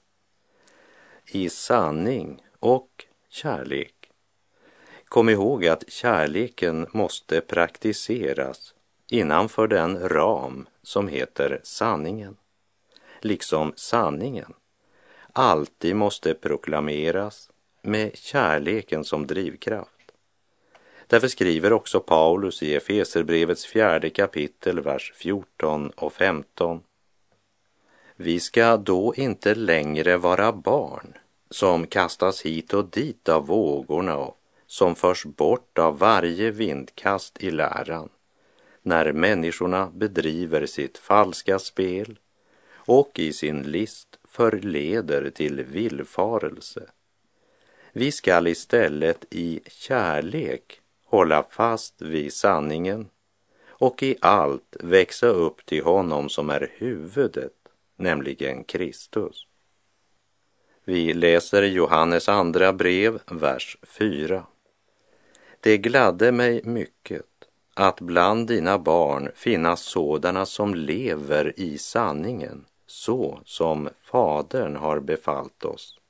I 1.26 1.48
sanning 1.48 2.42
och 2.60 3.06
kärlek. 3.28 4.10
Kom 5.04 5.28
ihåg 5.28 5.66
att 5.66 5.90
kärleken 5.90 6.86
måste 6.92 7.40
praktiseras 7.40 8.74
innanför 9.10 9.66
den 9.66 10.08
ram 10.08 10.66
som 10.82 11.08
heter 11.08 11.60
sanningen, 11.62 12.36
liksom 13.20 13.72
sanningen 13.76 14.52
alltid 15.32 15.96
måste 15.96 16.34
proklameras 16.34 17.50
med 17.82 18.16
kärleken 18.16 19.04
som 19.04 19.26
drivkraft. 19.26 19.90
Därför 21.06 21.28
skriver 21.28 21.72
också 21.72 22.00
Paulus 22.00 22.62
i 22.62 22.74
Efeserbrevets 22.74 23.66
fjärde 23.66 24.10
kapitel, 24.10 24.80
vers 24.80 25.12
14 25.16 25.90
och 25.90 26.12
15. 26.12 26.80
Vi 28.16 28.40
ska 28.40 28.76
då 28.76 29.14
inte 29.16 29.54
längre 29.54 30.16
vara 30.16 30.52
barn 30.52 31.18
som 31.50 31.86
kastas 31.86 32.42
hit 32.42 32.74
och 32.74 32.84
dit 32.84 33.28
av 33.28 33.46
vågorna 33.46 34.16
och 34.16 34.38
som 34.66 34.94
förs 34.94 35.24
bort 35.24 35.78
av 35.78 35.98
varje 35.98 36.50
vindkast 36.50 37.42
i 37.42 37.50
läran 37.50 38.08
när 38.82 39.12
människorna 39.12 39.90
bedriver 39.94 40.66
sitt 40.66 40.98
falska 40.98 41.58
spel 41.58 42.18
och 42.86 43.18
i 43.18 43.32
sin 43.32 43.62
list 43.62 44.18
förleder 44.24 45.30
till 45.30 45.64
villfarelse. 45.64 46.90
Vi 47.92 48.12
skall 48.12 48.46
istället 48.46 49.24
i 49.30 49.60
kärlek 49.66 50.80
hålla 51.04 51.42
fast 51.42 52.02
vid 52.02 52.32
sanningen 52.32 53.08
och 53.68 54.02
i 54.02 54.16
allt 54.20 54.76
växa 54.80 55.26
upp 55.26 55.66
till 55.66 55.82
honom 55.84 56.28
som 56.28 56.50
är 56.50 56.72
huvudet, 56.76 57.52
nämligen 57.96 58.64
Kristus. 58.64 59.46
Vi 60.84 61.14
läser 61.14 61.62
Johannes 61.62 62.28
andra 62.28 62.72
brev, 62.72 63.20
vers 63.26 63.76
4. 63.82 64.46
Det 65.60 65.78
gladde 65.78 66.32
mig 66.32 66.60
mycket 66.64 67.26
att 67.74 68.00
bland 68.00 68.48
dina 68.48 68.78
barn 68.78 69.30
finnas 69.34 69.80
sådana 69.80 70.46
som 70.46 70.74
lever 70.74 71.52
i 71.56 71.78
sanningen 71.78 72.64
så 72.86 73.40
som 73.44 73.88
Fadern 74.02 74.76
har 74.76 75.00
befallt 75.00 75.64
oss. 75.64 76.00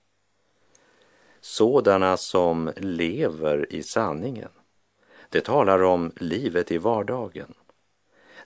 Sådana 1.41 2.17
som 2.17 2.73
lever 2.77 3.73
i 3.73 3.83
sanningen. 3.83 4.51
Det 5.29 5.41
talar 5.41 5.83
om 5.83 6.13
livet 6.17 6.73
i 6.73 6.79
vardagen. 6.79 7.55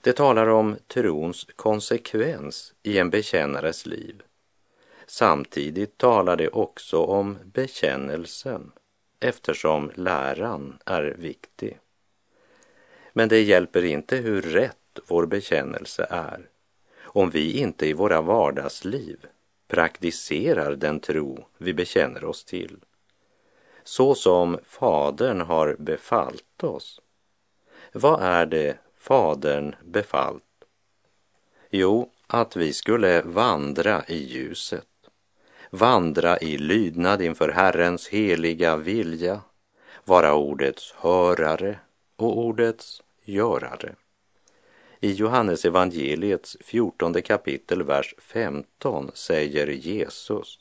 Det 0.01 0.13
talar 0.13 0.47
om 0.47 0.75
trons 0.87 1.47
konsekvens 1.55 2.73
i 2.83 2.97
en 2.97 3.09
bekännares 3.09 3.85
liv. 3.85 4.23
Samtidigt 5.05 5.97
talar 5.97 6.37
det 6.37 6.49
också 6.49 6.97
om 6.97 7.37
bekännelsen 7.43 8.71
eftersom 9.19 9.91
läran 9.95 10.77
är 10.85 11.15
viktig. 11.17 11.79
Men 13.13 13.29
det 13.29 13.41
hjälper 13.41 13.85
inte 13.85 14.17
hur 14.17 14.41
rätt 14.41 14.99
vår 15.07 15.25
bekännelse 15.25 16.07
är 16.09 16.50
om 17.13 17.29
vi 17.29 17.57
inte 17.57 17.87
i 17.87 17.93
våra 17.93 18.21
vardagsliv 18.21 19.25
praktiserar 19.67 20.75
den 20.75 20.99
tro 20.99 21.45
vi 21.57 21.73
bekänner 21.73 22.25
oss 22.25 22.43
till. 22.43 22.77
Så 23.83 24.15
som 24.15 24.57
Fadern 24.63 25.41
har 25.41 25.75
befallt 25.79 26.63
oss. 26.63 27.01
Vad 27.93 28.21
är 28.21 28.45
det 28.45 28.77
Fadern 28.95 29.75
befallt? 29.85 30.43
Jo, 31.69 32.09
att 32.27 32.55
vi 32.55 32.73
skulle 32.73 33.21
vandra 33.21 34.03
i 34.07 34.17
ljuset, 34.17 34.87
vandra 35.69 36.39
i 36.39 36.57
lydnad 36.57 37.21
inför 37.21 37.49
Herrens 37.49 38.07
heliga 38.07 38.75
vilja, 38.75 39.41
vara 40.05 40.33
ordets 40.33 40.93
hörare 40.97 41.79
och 42.15 42.37
ordets 42.37 43.03
görare. 43.23 43.95
I 45.03 45.11
Johannes 45.11 45.65
evangeliets 45.65 46.57
fjortonde 46.59 47.21
kapitel, 47.21 47.83
vers 47.83 48.15
15 48.17 49.11
säger 49.13 49.67
Jesus 49.67 50.59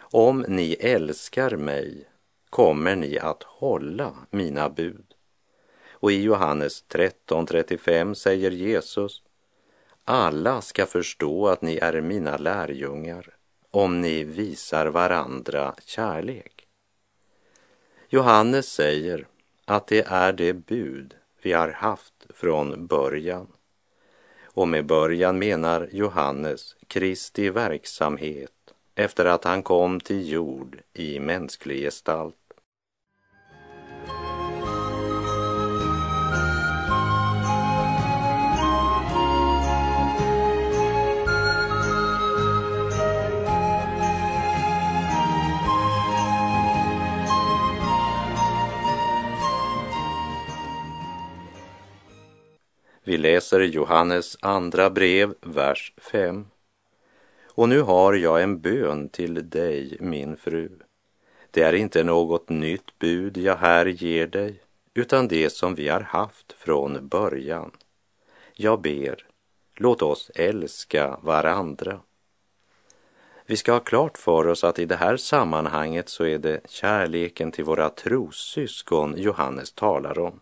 Om 0.00 0.44
ni 0.48 0.72
älskar 0.80 1.56
mig 1.56 2.08
kommer 2.50 2.96
ni 2.96 3.18
att 3.18 3.42
hålla 3.42 4.14
mina 4.30 4.68
bud. 4.68 5.14
Och 5.90 6.12
i 6.12 6.22
Johannes 6.22 6.84
13.35 6.88 8.14
säger 8.14 8.50
Jesus 8.50 9.22
Alla 10.04 10.60
ska 10.60 10.86
förstå 10.86 11.48
att 11.48 11.62
ni 11.62 11.76
är 11.76 12.00
mina 12.00 12.36
lärjungar 12.36 13.36
om 13.70 14.00
ni 14.00 14.24
visar 14.24 14.86
varandra 14.86 15.74
kärlek. 15.84 16.66
Johannes 18.08 18.72
säger 18.72 19.26
att 19.64 19.86
det 19.86 20.06
är 20.06 20.32
det 20.32 20.52
bud 20.52 21.14
vi 21.42 21.52
har 21.52 21.68
haft 21.68 22.26
från 22.30 22.86
början. 22.86 23.46
Och 24.58 24.68
med 24.68 24.86
början 24.86 25.38
menar 25.38 25.88
Johannes 25.92 26.76
Kristi 26.86 27.50
verksamhet 27.50 28.50
efter 28.94 29.24
att 29.24 29.44
han 29.44 29.62
kom 29.62 30.00
till 30.00 30.28
jord 30.28 30.78
i 30.94 31.20
mänsklig 31.20 31.82
gestalt. 31.82 32.37
Vi 53.08 53.18
läser 53.18 53.60
Johannes 53.60 54.36
andra 54.40 54.90
brev, 54.90 55.34
vers 55.40 55.92
5. 55.96 56.46
Och 57.54 57.68
nu 57.68 57.80
har 57.80 58.14
jag 58.14 58.42
en 58.42 58.60
bön 58.60 59.08
till 59.08 59.50
dig, 59.50 59.96
min 60.00 60.36
fru. 60.36 60.70
Det 61.50 61.62
är 61.62 61.72
inte 61.72 62.02
något 62.02 62.48
nytt 62.48 62.98
bud 62.98 63.36
jag 63.36 63.56
här 63.56 63.86
ger 63.86 64.26
dig, 64.26 64.62
utan 64.94 65.28
det 65.28 65.50
som 65.50 65.74
vi 65.74 65.88
har 65.88 66.00
haft 66.00 66.52
från 66.52 67.08
början. 67.08 67.70
Jag 68.54 68.80
ber, 68.80 69.26
låt 69.76 70.02
oss 70.02 70.30
älska 70.34 71.18
varandra. 71.22 72.00
Vi 73.46 73.56
ska 73.56 73.72
ha 73.72 73.80
klart 73.80 74.18
för 74.18 74.46
oss 74.46 74.64
att 74.64 74.78
i 74.78 74.84
det 74.84 74.96
här 74.96 75.16
sammanhanget 75.16 76.08
så 76.08 76.24
är 76.24 76.38
det 76.38 76.60
kärleken 76.70 77.52
till 77.52 77.64
våra 77.64 77.88
trossyskon 77.88 79.14
Johannes 79.16 79.72
talar 79.72 80.18
om. 80.18 80.40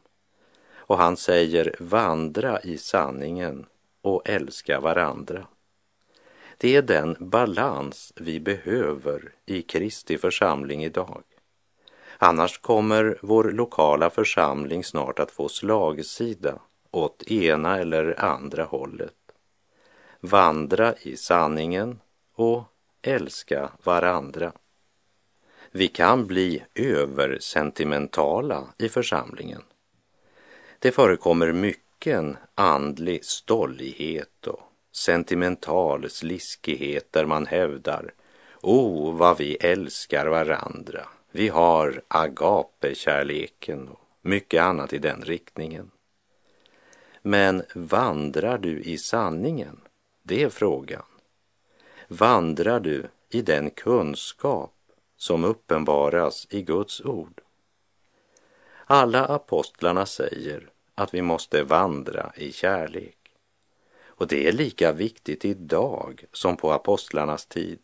Och 0.86 0.98
han 0.98 1.16
säger 1.16 1.74
vandra 1.78 2.60
i 2.60 2.78
sanningen 2.78 3.66
och 4.02 4.28
älska 4.28 4.80
varandra. 4.80 5.46
Det 6.58 6.76
är 6.76 6.82
den 6.82 7.16
balans 7.20 8.12
vi 8.16 8.40
behöver 8.40 9.32
i 9.46 9.62
Kristi 9.62 10.18
församling 10.18 10.84
idag. 10.84 11.22
Annars 12.18 12.58
kommer 12.58 13.18
vår 13.22 13.44
lokala 13.44 14.10
församling 14.10 14.84
snart 14.84 15.18
att 15.18 15.30
få 15.30 15.48
slagsida 15.48 16.58
åt 16.90 17.22
ena 17.22 17.78
eller 17.78 18.24
andra 18.24 18.64
hållet. 18.64 19.14
Vandra 20.20 20.94
i 21.02 21.16
sanningen 21.16 22.00
och 22.34 22.64
älska 23.02 23.70
varandra. 23.82 24.52
Vi 25.70 25.88
kan 25.88 26.26
bli 26.26 26.62
översentimentala 26.74 28.64
i 28.78 28.88
församlingen 28.88 29.62
det 30.78 30.92
förekommer 30.92 31.52
mycken 31.52 32.36
andlig 32.54 33.24
stollighet 33.24 34.46
och 34.46 34.60
sentimental 34.92 36.10
sliskighet 36.10 37.12
där 37.12 37.26
man 37.26 37.46
hävdar 37.46 38.12
Oh, 38.62 39.16
vad 39.16 39.38
vi 39.38 39.54
älskar 39.54 40.26
varandra. 40.26 41.08
Vi 41.30 41.48
har 41.48 42.02
agape-kärleken 42.08 43.88
och 43.88 44.00
mycket 44.22 44.62
annat 44.62 44.92
i 44.92 44.98
den 44.98 45.22
riktningen. 45.22 45.90
Men 47.22 47.62
vandrar 47.74 48.58
du 48.58 48.80
i 48.80 48.98
sanningen? 48.98 49.80
Det 50.22 50.42
är 50.42 50.48
frågan. 50.48 51.02
Vandrar 52.08 52.80
du 52.80 53.06
i 53.30 53.42
den 53.42 53.70
kunskap 53.70 54.74
som 55.16 55.44
uppenbaras 55.44 56.46
i 56.50 56.62
Guds 56.62 57.00
ord? 57.00 57.40
Alla 58.88 59.24
apostlarna 59.24 60.06
säger 60.06 60.68
att 60.94 61.14
vi 61.14 61.22
måste 61.22 61.62
vandra 61.62 62.32
i 62.36 62.52
kärlek. 62.52 63.18
Och 64.04 64.26
det 64.26 64.48
är 64.48 64.52
lika 64.52 64.92
viktigt 64.92 65.44
idag 65.44 66.24
som 66.32 66.56
på 66.56 66.72
apostlarnas 66.72 67.46
tid. 67.46 67.78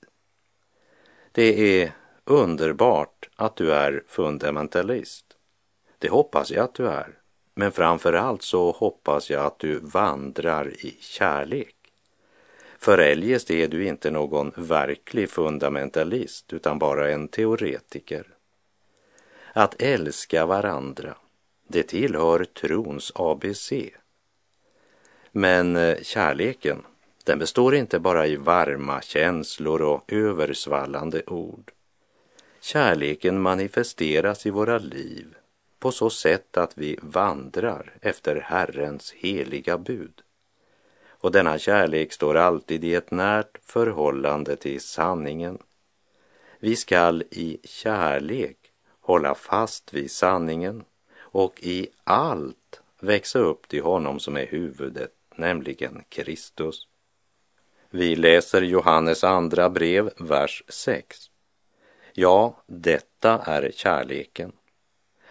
Det 1.32 1.80
är 1.82 1.92
underbart 2.24 3.28
att 3.36 3.56
du 3.56 3.72
är 3.74 4.04
fundamentalist. 4.06 5.24
Det 5.98 6.08
hoppas 6.08 6.50
jag 6.50 6.64
att 6.64 6.74
du 6.74 6.88
är. 6.88 7.18
Men 7.54 7.72
framför 7.72 8.12
allt 8.12 8.42
så 8.42 8.70
hoppas 8.70 9.30
jag 9.30 9.44
att 9.44 9.58
du 9.58 9.78
vandrar 9.78 10.68
i 10.68 10.96
kärlek. 11.00 11.76
För 12.78 12.98
eljest 12.98 13.50
är 13.50 13.68
du 13.68 13.86
inte 13.86 14.10
någon 14.10 14.52
verklig 14.56 15.30
fundamentalist 15.30 16.52
utan 16.52 16.78
bara 16.78 17.10
en 17.10 17.28
teoretiker. 17.28 18.26
Att 19.54 19.82
älska 19.82 20.46
varandra, 20.46 21.14
det 21.68 21.82
tillhör 21.82 22.44
trons 22.44 23.12
ABC. 23.14 23.72
Men 25.32 25.76
eh, 25.76 25.98
kärleken, 26.02 26.82
den 27.24 27.38
består 27.38 27.74
inte 27.74 27.98
bara 27.98 28.26
i 28.26 28.36
varma 28.36 29.02
känslor 29.02 29.82
och 29.82 30.12
översvallande 30.12 31.22
ord. 31.26 31.72
Kärleken 32.60 33.40
manifesteras 33.40 34.46
i 34.46 34.50
våra 34.50 34.78
liv 34.78 35.34
på 35.78 35.92
så 35.92 36.10
sätt 36.10 36.56
att 36.56 36.78
vi 36.78 36.98
vandrar 37.02 37.92
efter 38.00 38.36
Herrens 38.36 39.12
heliga 39.12 39.78
bud. 39.78 40.22
Och 41.08 41.32
denna 41.32 41.58
kärlek 41.58 42.12
står 42.12 42.36
alltid 42.36 42.84
i 42.84 42.94
ett 42.94 43.10
närt 43.10 43.58
förhållande 43.62 44.56
till 44.56 44.80
sanningen. 44.80 45.58
Vi 46.58 46.76
skall 46.76 47.24
i 47.30 47.58
kärlek 47.64 48.61
hålla 49.02 49.34
fast 49.34 49.94
vid 49.94 50.10
sanningen 50.10 50.84
och 51.18 51.60
i 51.62 51.88
allt 52.04 52.80
växa 53.00 53.38
upp 53.38 53.68
till 53.68 53.82
honom 53.82 54.20
som 54.20 54.36
är 54.36 54.46
huvudet, 54.46 55.12
nämligen 55.36 56.04
Kristus. 56.08 56.86
Vi 57.90 58.16
läser 58.16 58.62
Johannes 58.62 59.24
andra 59.24 59.70
brev, 59.70 60.10
vers 60.16 60.62
6. 60.68 61.30
Ja, 62.12 62.62
detta 62.66 63.38
är 63.38 63.70
kärleken, 63.74 64.52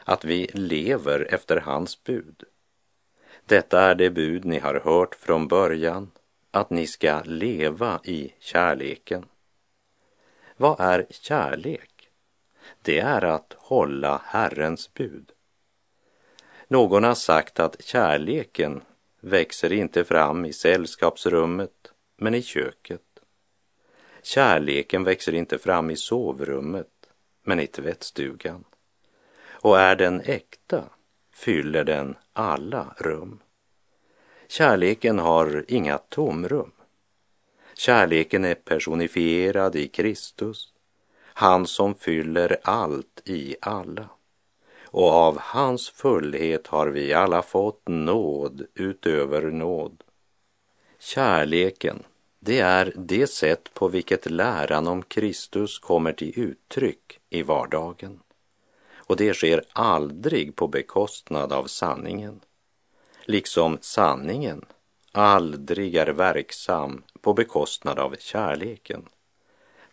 att 0.03 0.25
vi 0.25 0.49
lever 0.53 1.33
efter 1.33 1.57
hans 1.57 2.03
bud. 2.03 2.43
Detta 3.45 3.81
är 3.81 3.95
det 3.95 4.09
bud 4.09 4.45
ni 4.45 4.59
har 4.59 4.75
hört 4.75 5.15
från 5.15 5.47
början, 5.47 6.11
att 6.51 6.69
ni 6.69 6.87
ska 6.87 7.21
leva 7.25 7.99
i 8.03 8.33
kärleken. 8.39 9.25
Vad 10.57 10.79
är 10.79 11.05
kärlek? 11.09 11.90
Det 12.81 12.99
är 12.99 13.21
att 13.21 13.55
hålla 13.57 14.21
Herrens 14.25 14.93
bud. 14.93 15.31
Någon 16.67 17.03
har 17.03 17.15
sagt 17.15 17.59
att 17.59 17.83
kärleken 17.83 18.81
växer 19.19 19.73
inte 19.73 20.03
fram 20.03 20.45
i 20.45 20.53
sällskapsrummet, 20.53 21.91
men 22.17 22.35
i 22.35 22.41
köket. 22.41 23.01
Kärleken 24.23 25.03
växer 25.03 25.33
inte 25.33 25.57
fram 25.57 25.89
i 25.89 25.95
sovrummet, 25.95 26.87
men 27.43 27.59
i 27.59 27.67
tvättstugan. 27.67 28.63
Och 29.49 29.79
är 29.79 29.95
den 29.95 30.21
äkta 30.21 30.83
fyller 31.33 31.83
den 31.83 32.15
alla 32.33 32.95
rum. 32.97 33.39
Kärleken 34.47 35.19
har 35.19 35.65
inga 35.67 35.97
tomrum. 35.97 36.71
Kärleken 37.73 38.45
är 38.45 38.55
personifierad 38.55 39.75
i 39.75 39.87
Kristus, 39.87 40.70
han 41.33 41.67
som 41.67 41.95
fyller 41.95 42.57
allt 42.63 43.21
i 43.25 43.55
alla. 43.61 44.09
Och 44.85 45.09
av 45.09 45.37
hans 45.39 45.89
fullhet 45.89 46.67
har 46.67 46.87
vi 46.87 47.13
alla 47.13 47.41
fått 47.41 47.87
nåd 47.87 48.65
utöver 48.75 49.41
nåd. 49.41 50.03
Kärleken, 50.99 52.03
det 52.39 52.59
är 52.59 52.93
det 52.95 53.27
sätt 53.27 53.73
på 53.73 53.87
vilket 53.87 54.29
läran 54.29 54.87
om 54.87 55.03
Kristus 55.03 55.79
kommer 55.79 56.13
till 56.13 56.39
uttryck 56.39 57.19
i 57.29 57.41
vardagen. 57.43 58.19
Och 58.93 59.17
det 59.17 59.33
sker 59.33 59.63
aldrig 59.73 60.55
på 60.55 60.67
bekostnad 60.67 61.53
av 61.53 61.65
sanningen. 61.65 62.39
Liksom 63.25 63.77
sanningen 63.81 64.65
aldrig 65.11 65.95
är 65.95 66.07
verksam 66.07 67.03
på 67.21 67.33
bekostnad 67.33 67.99
av 67.99 68.15
kärleken. 68.19 69.05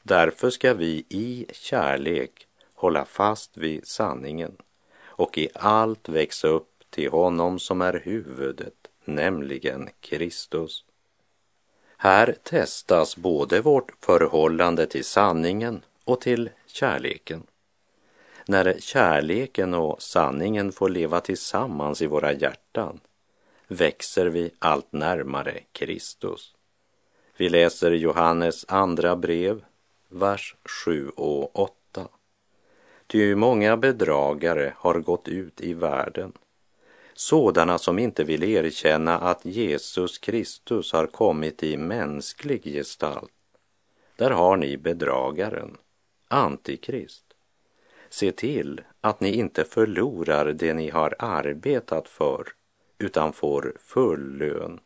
Därför 0.08 0.50
ska 0.50 0.74
vi 0.74 1.04
i 1.08 1.46
kärlek 1.52 2.46
hålla 2.74 3.04
fast 3.04 3.56
vid 3.56 3.86
sanningen 3.86 4.56
och 5.04 5.38
i 5.38 5.48
allt 5.54 6.08
växa 6.08 6.48
upp 6.48 6.84
till 6.90 7.10
honom 7.10 7.58
som 7.58 7.80
är 7.80 8.02
huvudet, 8.04 8.74
nämligen 9.04 9.88
Kristus. 10.00 10.84
Här 11.96 12.36
testas 12.42 13.16
både 13.16 13.60
vårt 13.60 13.90
förhållande 14.04 14.86
till 14.86 15.04
sanningen 15.04 15.82
och 16.04 16.20
till 16.20 16.50
kärleken. 16.66 17.42
När 18.46 18.76
kärleken 18.80 19.74
och 19.74 20.02
sanningen 20.02 20.72
får 20.72 20.88
leva 20.88 21.20
tillsammans 21.20 22.02
i 22.02 22.06
våra 22.06 22.32
hjärtan 22.32 23.00
växer 23.66 24.26
vi 24.26 24.50
allt 24.58 24.92
närmare 24.92 25.60
Kristus. 25.72 26.54
Vi 27.36 27.48
läser 27.48 27.90
Johannes 27.90 28.64
andra 28.68 29.16
brev, 29.16 29.64
vers 30.08 30.56
7 30.84 31.08
och 31.08 31.58
8. 31.58 32.08
Ty 33.06 33.34
många 33.34 33.76
bedragare 33.76 34.72
har 34.76 35.00
gått 35.00 35.28
ut 35.28 35.60
i 35.60 35.74
världen, 35.74 36.32
sådana 37.14 37.78
som 37.78 37.98
inte 37.98 38.24
vill 38.24 38.42
erkänna 38.42 39.18
att 39.18 39.44
Jesus 39.44 40.18
Kristus 40.18 40.92
har 40.92 41.06
kommit 41.06 41.62
i 41.62 41.76
mänsklig 41.76 42.64
gestalt. 42.64 43.32
Där 44.16 44.30
har 44.30 44.56
ni 44.56 44.76
bedragaren, 44.76 45.76
Antikrist. 46.28 47.24
Se 48.08 48.32
till 48.32 48.80
att 49.00 49.20
ni 49.20 49.34
inte 49.34 49.64
förlorar 49.64 50.52
det 50.52 50.74
ni 50.74 50.90
har 50.90 51.14
arbetat 51.18 52.08
för 52.08 52.48
utan 52.98 53.32
får 53.32 53.76
full 53.80 54.36
lön. 54.38 54.80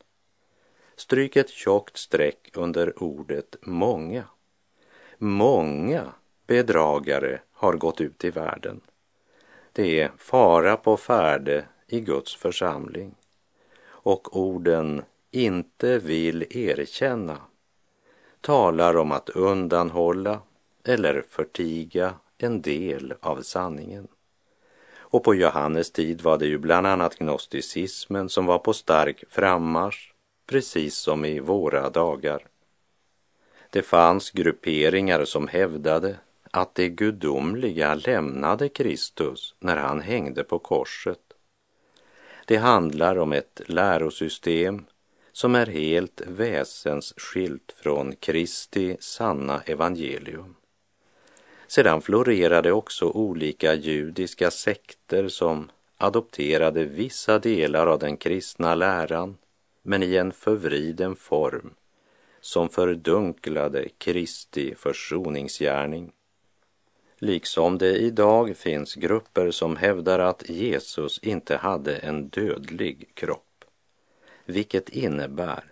Stryk 0.97 1.37
ett 1.37 1.51
tjockt 1.51 1.97
streck 1.97 2.51
under 2.55 3.03
ordet 3.03 3.57
många. 3.63 4.25
Många 5.25 6.13
bedragare 6.47 7.41
har 7.53 7.73
gått 7.73 8.01
ut 8.01 8.25
i 8.25 8.31
världen. 8.31 8.81
Det 9.73 10.01
är 10.01 10.13
fara 10.19 10.77
på 10.77 10.97
färde 10.97 11.65
i 11.87 12.01
Guds 12.01 12.37
församling. 12.37 13.15
Och 13.85 14.37
orden 14.37 15.03
inte 15.31 15.99
vill 15.99 16.47
erkänna 16.51 17.39
talar 18.41 18.97
om 18.97 19.13
att 19.13 19.29
undanhålla 19.29 20.41
eller 20.85 21.25
förtiga 21.29 22.15
en 22.39 22.63
del 22.63 23.15
av 23.21 23.43
sanningen. 23.43 24.09
Och 24.97 25.25
på 25.25 25.35
Johannes 25.35 25.91
tid 25.91 26.21
var 26.21 26.39
det 26.39 26.47
ju 26.47 26.59
bland 26.59 26.87
annat 26.87 27.19
gnosticismen 27.19 28.29
som 28.29 28.47
var 28.47 28.59
på 28.59 28.73
stark 28.73 29.25
frammarsch, 29.29 30.13
precis 30.47 30.97
som 30.97 31.25
i 31.25 31.41
våra 31.41 31.91
dagar. 31.91 32.52
Det 33.73 33.83
fanns 33.83 34.31
grupperingar 34.31 35.25
som 35.25 35.49
hävdade 35.49 36.17
att 36.51 36.75
det 36.75 36.89
gudomliga 36.89 37.95
lämnade 37.95 38.69
Kristus 38.69 39.55
när 39.59 39.77
han 39.77 40.01
hängde 40.01 40.45
på 40.45 40.59
korset. 40.59 41.19
Det 42.47 42.57
handlar 42.57 43.19
om 43.19 43.33
ett 43.33 43.61
lärosystem 43.67 44.85
som 45.33 45.55
är 45.55 45.67
helt 45.67 46.21
väsensskilt 46.27 47.75
från 47.83 48.17
Kristi 48.17 48.97
sanna 49.01 49.63
evangelium. 49.67 50.55
Sedan 51.67 52.03
florerade 52.03 52.73
också 52.73 53.07
olika 53.07 53.75
judiska 53.75 54.51
sekter 54.51 55.29
som 55.29 55.71
adopterade 55.97 56.85
vissa 56.85 57.39
delar 57.39 57.87
av 57.87 57.99
den 57.99 58.17
kristna 58.17 58.75
läran, 58.75 59.37
men 59.83 60.03
i 60.03 60.17
en 60.17 60.33
förvriden 60.33 61.17
form 61.17 61.75
som 62.43 62.69
fördunklade 62.69 63.89
Kristi 63.99 64.75
försoningsgärning. 64.75 66.13
Liksom 67.19 67.79
det 67.79 67.97
idag 67.97 68.57
finns 68.57 68.95
grupper 68.95 69.51
som 69.51 69.77
hävdar 69.77 70.19
att 70.19 70.49
Jesus 70.49 71.19
inte 71.19 71.57
hade 71.57 71.97
en 71.97 72.29
dödlig 72.29 73.11
kropp, 73.15 73.65
vilket 74.45 74.89
innebär 74.89 75.65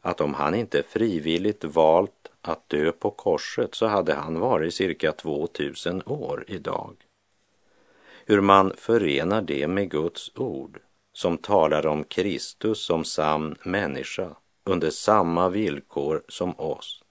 att 0.00 0.20
om 0.20 0.34
han 0.34 0.54
inte 0.54 0.82
frivilligt 0.82 1.64
valt 1.64 2.30
att 2.40 2.68
dö 2.68 2.92
på 2.92 3.10
korset 3.10 3.74
så 3.74 3.86
hade 3.86 4.14
han 4.14 4.40
varit 4.40 4.74
cirka 4.74 5.12
2000 5.12 6.02
år 6.06 6.44
idag. 6.48 6.96
Hur 8.26 8.40
man 8.40 8.72
förenar 8.76 9.42
det 9.42 9.68
med 9.68 9.90
Guds 9.90 10.32
ord 10.36 10.80
som 11.12 11.38
talar 11.38 11.86
om 11.86 12.04
Kristus 12.04 12.84
som 12.86 13.04
sann 13.04 13.56
människa 13.64 14.36
under 14.64 14.90
samma 14.90 15.48
villkor 15.48 16.22
som 16.28 16.60
oss, 16.60 17.04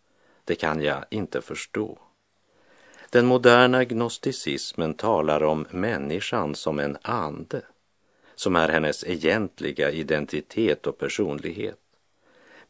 det 0.45 0.55
kan 0.55 0.81
jag 0.81 1.05
inte 1.09 1.41
förstå. 1.41 1.99
Den 3.09 3.25
moderna 3.25 3.83
gnosticismen 3.83 4.93
talar 4.93 5.43
om 5.43 5.65
människan 5.69 6.55
som 6.55 6.79
en 6.79 6.97
ande, 7.01 7.61
som 8.35 8.55
är 8.55 8.69
hennes 8.69 9.03
egentliga 9.03 9.91
identitet 9.91 10.87
och 10.87 10.97
personlighet 10.97 11.77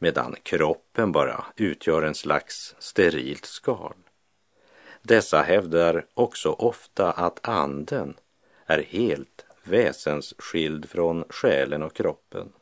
medan 0.02 0.36
kroppen 0.42 1.12
bara 1.12 1.44
utgör 1.56 2.02
en 2.02 2.14
slags 2.14 2.74
sterilt 2.78 3.44
skal. 3.44 3.94
Dessa 5.02 5.42
hävdar 5.42 6.06
också 6.14 6.52
ofta 6.52 7.10
att 7.10 7.48
anden 7.48 8.14
är 8.66 8.82
helt 8.82 9.46
väsensskild 9.64 10.88
från 10.88 11.24
själen 11.28 11.82
och 11.82 11.94
kroppen. 11.94 12.52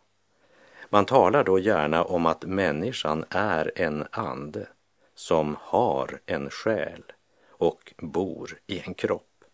Man 0.92 1.05
talar 1.05 1.44
då 1.44 1.59
gärna 1.59 2.05
om 2.05 2.26
att 2.26 2.44
människan 2.44 3.24
är 3.31 3.72
en 3.74 4.07
ande 4.11 4.66
som 5.14 5.57
har 5.61 6.20
en 6.26 6.50
själ 6.50 7.03
och 7.48 7.94
bor 7.98 8.59
i 8.66 8.81
en 8.87 8.94
kropp. 8.94 9.44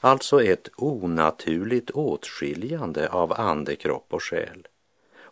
Alltså 0.00 0.42
ett 0.42 0.68
onaturligt 0.76 1.90
åtskiljande 1.90 3.08
av 3.08 3.32
ande, 3.32 3.76
kropp 3.76 4.06
och 4.10 4.22
själ 4.22 4.66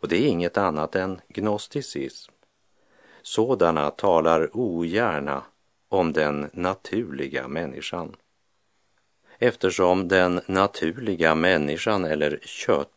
och 0.00 0.08
det 0.08 0.16
är 0.16 0.28
inget 0.28 0.56
annat 0.56 0.96
än 0.96 1.20
gnosticism. 1.28 2.32
Sådana 3.22 3.90
talar 3.90 4.56
ogärna 4.56 5.42
om 5.88 6.12
den 6.12 6.50
naturliga 6.52 7.48
människan. 7.48 8.16
Eftersom 9.38 10.08
den 10.08 10.40
naturliga 10.46 11.34
människan 11.34 12.04
eller 12.04 12.38
kött 12.42 12.92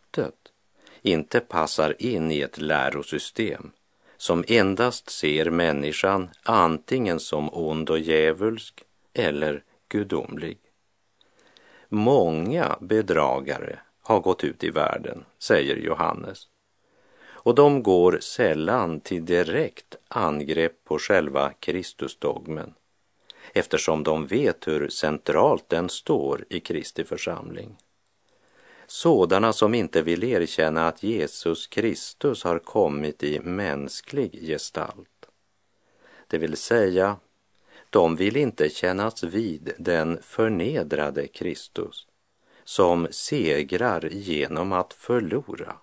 inte 1.04 1.40
passar 1.40 1.96
in 2.00 2.32
i 2.32 2.42
ett 2.42 2.58
lärosystem 2.58 3.72
som 4.18 4.44
endast 4.48 5.10
ser 5.10 5.50
människan 5.50 6.30
antingen 6.44 7.20
som 7.20 7.50
ond 7.54 7.90
och 7.90 8.00
djävulsk 8.00 8.84
eller 9.14 9.64
gudomlig. 9.90 10.58
många 11.90 12.78
bedragare 12.82 13.80
har 14.02 14.20
gått 14.20 14.44
ut 14.44 14.64
i 14.64 14.70
världen, 14.70 15.26
säger 15.40 15.76
Johannes. 15.76 16.48
Och 17.26 17.56
de 17.56 17.84
går 17.84 18.18
sällan 18.22 19.00
till 19.00 19.26
direkt 19.26 19.96
angrepp 20.08 20.84
på 20.84 21.00
själva 21.00 21.54
Kristusdogmen 21.60 22.74
eftersom 23.54 24.04
de 24.04 24.28
vet 24.28 24.68
hur 24.68 24.90
centralt 24.90 25.70
den 25.70 25.90
står 25.90 26.46
i 26.50 26.60
Kristi 26.60 27.04
församling. 27.04 27.78
Sådana 28.88 29.54
som 29.54 29.74
inte 29.74 30.02
vill 30.02 30.24
erkänna 30.24 30.88
att 30.88 31.04
Jesus 31.04 31.68
Kristus 31.68 32.44
har 32.44 32.60
kommit 32.60 33.24
i 33.24 33.40
mänsklig 33.40 34.48
gestalt. 34.48 35.26
Det 36.28 36.38
vill 36.38 36.58
säga, 36.58 37.18
de 37.90 38.16
vill 38.16 38.38
inte 38.38 38.70
kännas 38.70 39.24
vid 39.24 39.74
den 39.78 40.20
förnedrade 40.22 41.28
Kristus 41.28 42.08
som 42.64 43.08
segrar 43.12 44.10
genom 44.12 44.72
att 44.72 44.94
förlora 44.94 45.76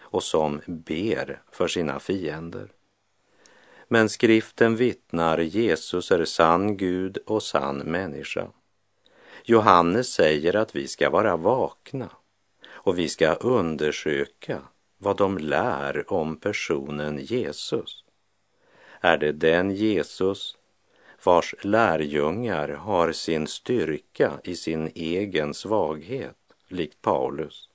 och 0.00 0.22
som 0.22 0.60
ber 0.66 1.42
för 1.50 1.68
sina 1.68 2.00
fiender. 2.00 2.72
Men 3.88 4.08
skriften 4.08 4.76
vittnar 4.76 5.38
Jesus 5.38 6.10
är 6.10 6.24
sann 6.24 6.76
Gud 6.76 7.18
och 7.26 7.42
sann 7.42 7.78
människa. 7.78 8.46
Johannes 9.44 10.12
säger 10.12 10.56
att 10.56 10.76
vi 10.76 10.88
ska 10.88 11.10
vara 11.10 11.36
vakna 11.36 12.10
och 12.84 12.98
vi 12.98 13.08
ska 13.08 13.34
undersöka 13.34 14.62
vad 14.98 15.16
de 15.16 15.38
lär 15.38 16.12
om 16.12 16.36
personen 16.36 17.18
Jesus. 17.18 18.04
Är 19.00 19.18
det 19.18 19.32
den 19.32 19.70
Jesus 19.70 20.56
vars 21.24 21.54
lärjungar 21.62 22.68
har 22.68 23.12
sin 23.12 23.46
styrka 23.46 24.40
i 24.44 24.56
sin 24.56 24.92
egen 24.94 25.54
svaghet, 25.54 26.36
likt 26.68 27.02
Paulus? 27.02 27.68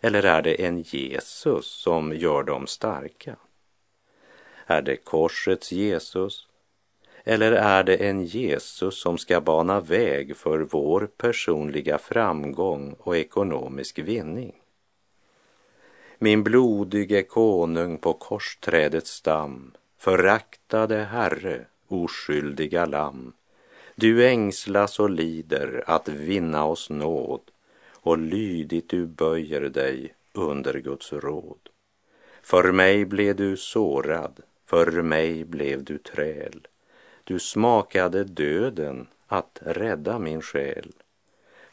Eller 0.00 0.22
är 0.22 0.42
det 0.42 0.64
en 0.64 0.82
Jesus 0.82 1.66
som 1.66 2.12
gör 2.12 2.42
dem 2.42 2.66
starka? 2.66 3.36
Är 4.66 4.82
det 4.82 4.96
korsets 4.96 5.72
Jesus? 5.72 6.48
Eller 7.28 7.52
är 7.52 7.84
det 7.84 7.96
en 7.96 8.24
Jesus 8.24 9.00
som 9.00 9.18
ska 9.18 9.40
bana 9.40 9.80
väg 9.80 10.36
för 10.36 10.58
vår 10.58 11.08
personliga 11.16 11.98
framgång 11.98 12.96
och 12.98 13.16
ekonomisk 13.16 13.98
vinning? 13.98 14.52
Min 16.18 16.44
blodige 16.44 17.22
konung 17.22 17.98
på 17.98 18.12
korsträdets 18.12 19.10
stam, 19.10 19.72
föraktade 19.98 20.96
Herre, 20.96 21.64
oskyldiga 21.88 22.86
lamm, 22.86 23.32
du 23.94 24.26
ängslas 24.26 25.00
och 25.00 25.10
lider 25.10 25.84
att 25.86 26.08
vinna 26.08 26.64
oss 26.64 26.90
nåd 26.90 27.50
och 27.92 28.18
lydigt 28.18 28.88
du 28.88 29.06
böjer 29.06 29.60
dig 29.60 30.14
under 30.32 30.78
Guds 30.78 31.12
råd. 31.12 31.68
För 32.42 32.72
mig 32.72 33.04
blev 33.04 33.36
du 33.36 33.56
sårad, 33.56 34.40
för 34.64 35.02
mig 35.02 35.44
blev 35.44 35.84
du 35.84 35.98
träl. 35.98 36.66
Du 37.28 37.38
smakade 37.38 38.24
döden 38.24 39.06
att 39.26 39.58
rädda 39.62 40.18
min 40.18 40.42
själ. 40.42 40.92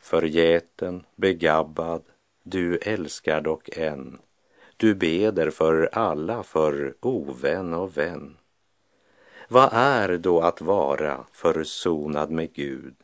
Förgäten, 0.02 1.06
begabbad, 1.16 2.04
du 2.44 2.78
älskar 2.78 3.42
dock 3.42 3.78
än. 3.78 4.20
Du 4.78 4.96
beder 4.96 5.50
för 5.50 5.89
alla, 5.94 6.44
för 6.44 6.96
ovän 7.00 7.74
och 7.74 7.98
vän. 7.98 8.38
Vad 9.48 9.70
är 9.74 10.18
då 10.18 10.42
att 10.42 10.62
vara 10.62 11.26
försonad 11.32 12.32
med 12.32 12.54
Gud? 12.54 12.96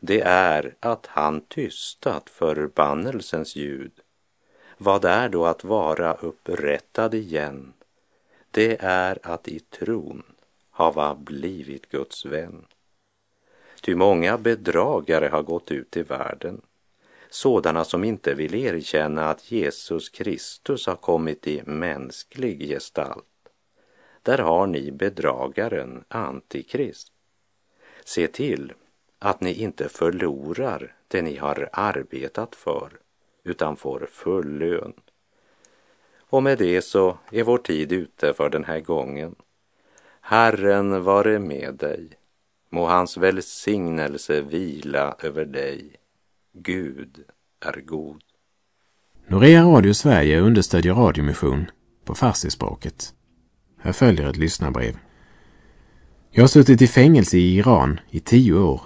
Det 0.00 0.20
är 0.20 0.74
att 0.80 1.06
han 1.06 1.40
tystat 1.40 2.30
förbannelsens 2.30 3.56
ljud. 3.56 3.92
Vad 4.78 5.04
är 5.04 5.28
då 5.28 5.46
att 5.46 5.64
vara 5.64 6.14
upprättad 6.14 7.14
igen? 7.14 7.72
det 8.52 8.76
är 8.80 9.18
att 9.22 9.48
i 9.48 9.60
tron 9.60 10.22
hava 10.72 11.14
blivit 11.14 11.90
Guds 11.90 12.24
vän. 12.24 12.64
Ty 13.80 13.94
många 13.94 14.38
bedragare 14.38 15.28
har 15.28 15.42
gått 15.42 15.70
ut 15.70 15.96
i 15.96 16.02
världen, 16.02 16.60
sådana 17.30 17.84
som 17.84 18.04
inte 18.04 18.34
vill 18.34 18.54
erkänna 18.54 19.30
att 19.30 19.52
Jesus 19.52 20.08
Kristus 20.08 20.86
har 20.86 20.96
kommit 20.96 21.46
i 21.46 21.62
mänsklig 21.66 22.68
gestalt. 22.68 23.24
Där 24.22 24.38
har 24.38 24.66
ni 24.66 24.92
bedragaren 24.92 26.04
Antikrist. 26.08 27.12
Se 28.04 28.26
till 28.26 28.72
att 29.18 29.40
ni 29.40 29.54
inte 29.62 29.88
förlorar 29.88 30.94
det 31.08 31.22
ni 31.22 31.36
har 31.36 31.68
arbetat 31.72 32.54
för, 32.54 32.90
utan 33.44 33.76
får 33.76 34.08
full 34.10 34.58
lön. 34.58 34.92
Och 36.18 36.42
med 36.42 36.58
det 36.58 36.82
så 36.82 37.18
är 37.30 37.42
vår 37.42 37.58
tid 37.58 37.92
ute 37.92 38.34
för 38.34 38.48
den 38.48 38.64
här 38.64 38.80
gången. 38.80 39.34
Herren 40.24 41.04
vare 41.04 41.38
med 41.38 41.74
dig. 41.74 42.08
Må 42.70 42.86
hans 42.86 43.16
välsignelse 43.16 44.40
vila 44.40 45.16
över 45.22 45.44
dig. 45.44 45.96
Gud 46.52 47.24
är 47.60 47.80
god. 47.80 48.22
Norea 49.26 49.64
Radio 49.64 49.94
Sverige 49.94 50.40
understödjer 50.40 50.94
radiomission 50.94 51.70
på 52.04 52.14
farsispråket. 52.14 53.14
Här 53.80 53.92
följer 53.92 54.30
ett 54.30 54.36
lyssnarbrev. 54.36 54.98
Jag 56.30 56.42
har 56.42 56.48
suttit 56.48 56.82
i 56.82 56.86
fängelse 56.86 57.36
i 57.36 57.56
Iran 57.56 58.00
i 58.10 58.20
tio 58.20 58.54
år. 58.54 58.80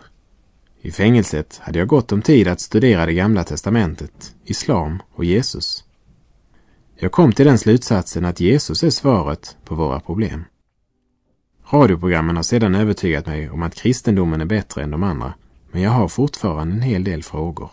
I 0.80 0.90
fängelset 0.90 1.58
hade 1.62 1.78
jag 1.78 1.88
gott 1.88 2.12
om 2.12 2.22
tid 2.22 2.48
att 2.48 2.60
studera 2.60 3.06
det 3.06 3.12
gamla 3.12 3.44
testamentet, 3.44 4.34
islam 4.44 5.02
och 5.14 5.24
Jesus. 5.24 5.84
Jag 6.96 7.12
kom 7.12 7.32
till 7.32 7.46
den 7.46 7.58
slutsatsen 7.58 8.24
att 8.24 8.40
Jesus 8.40 8.82
är 8.82 8.90
svaret 8.90 9.56
på 9.64 9.74
våra 9.74 10.00
problem. 10.00 10.44
Radioprogrammen 11.70 12.36
har 12.36 12.42
sedan 12.42 12.74
övertygat 12.74 13.26
mig 13.26 13.50
om 13.50 13.62
att 13.62 13.74
kristendomen 13.74 14.40
är 14.40 14.44
bättre 14.44 14.82
än 14.82 14.90
de 14.90 15.02
andra, 15.02 15.34
men 15.72 15.82
jag 15.82 15.90
har 15.90 16.08
fortfarande 16.08 16.74
en 16.74 16.82
hel 16.82 17.04
del 17.04 17.22
frågor. 17.22 17.70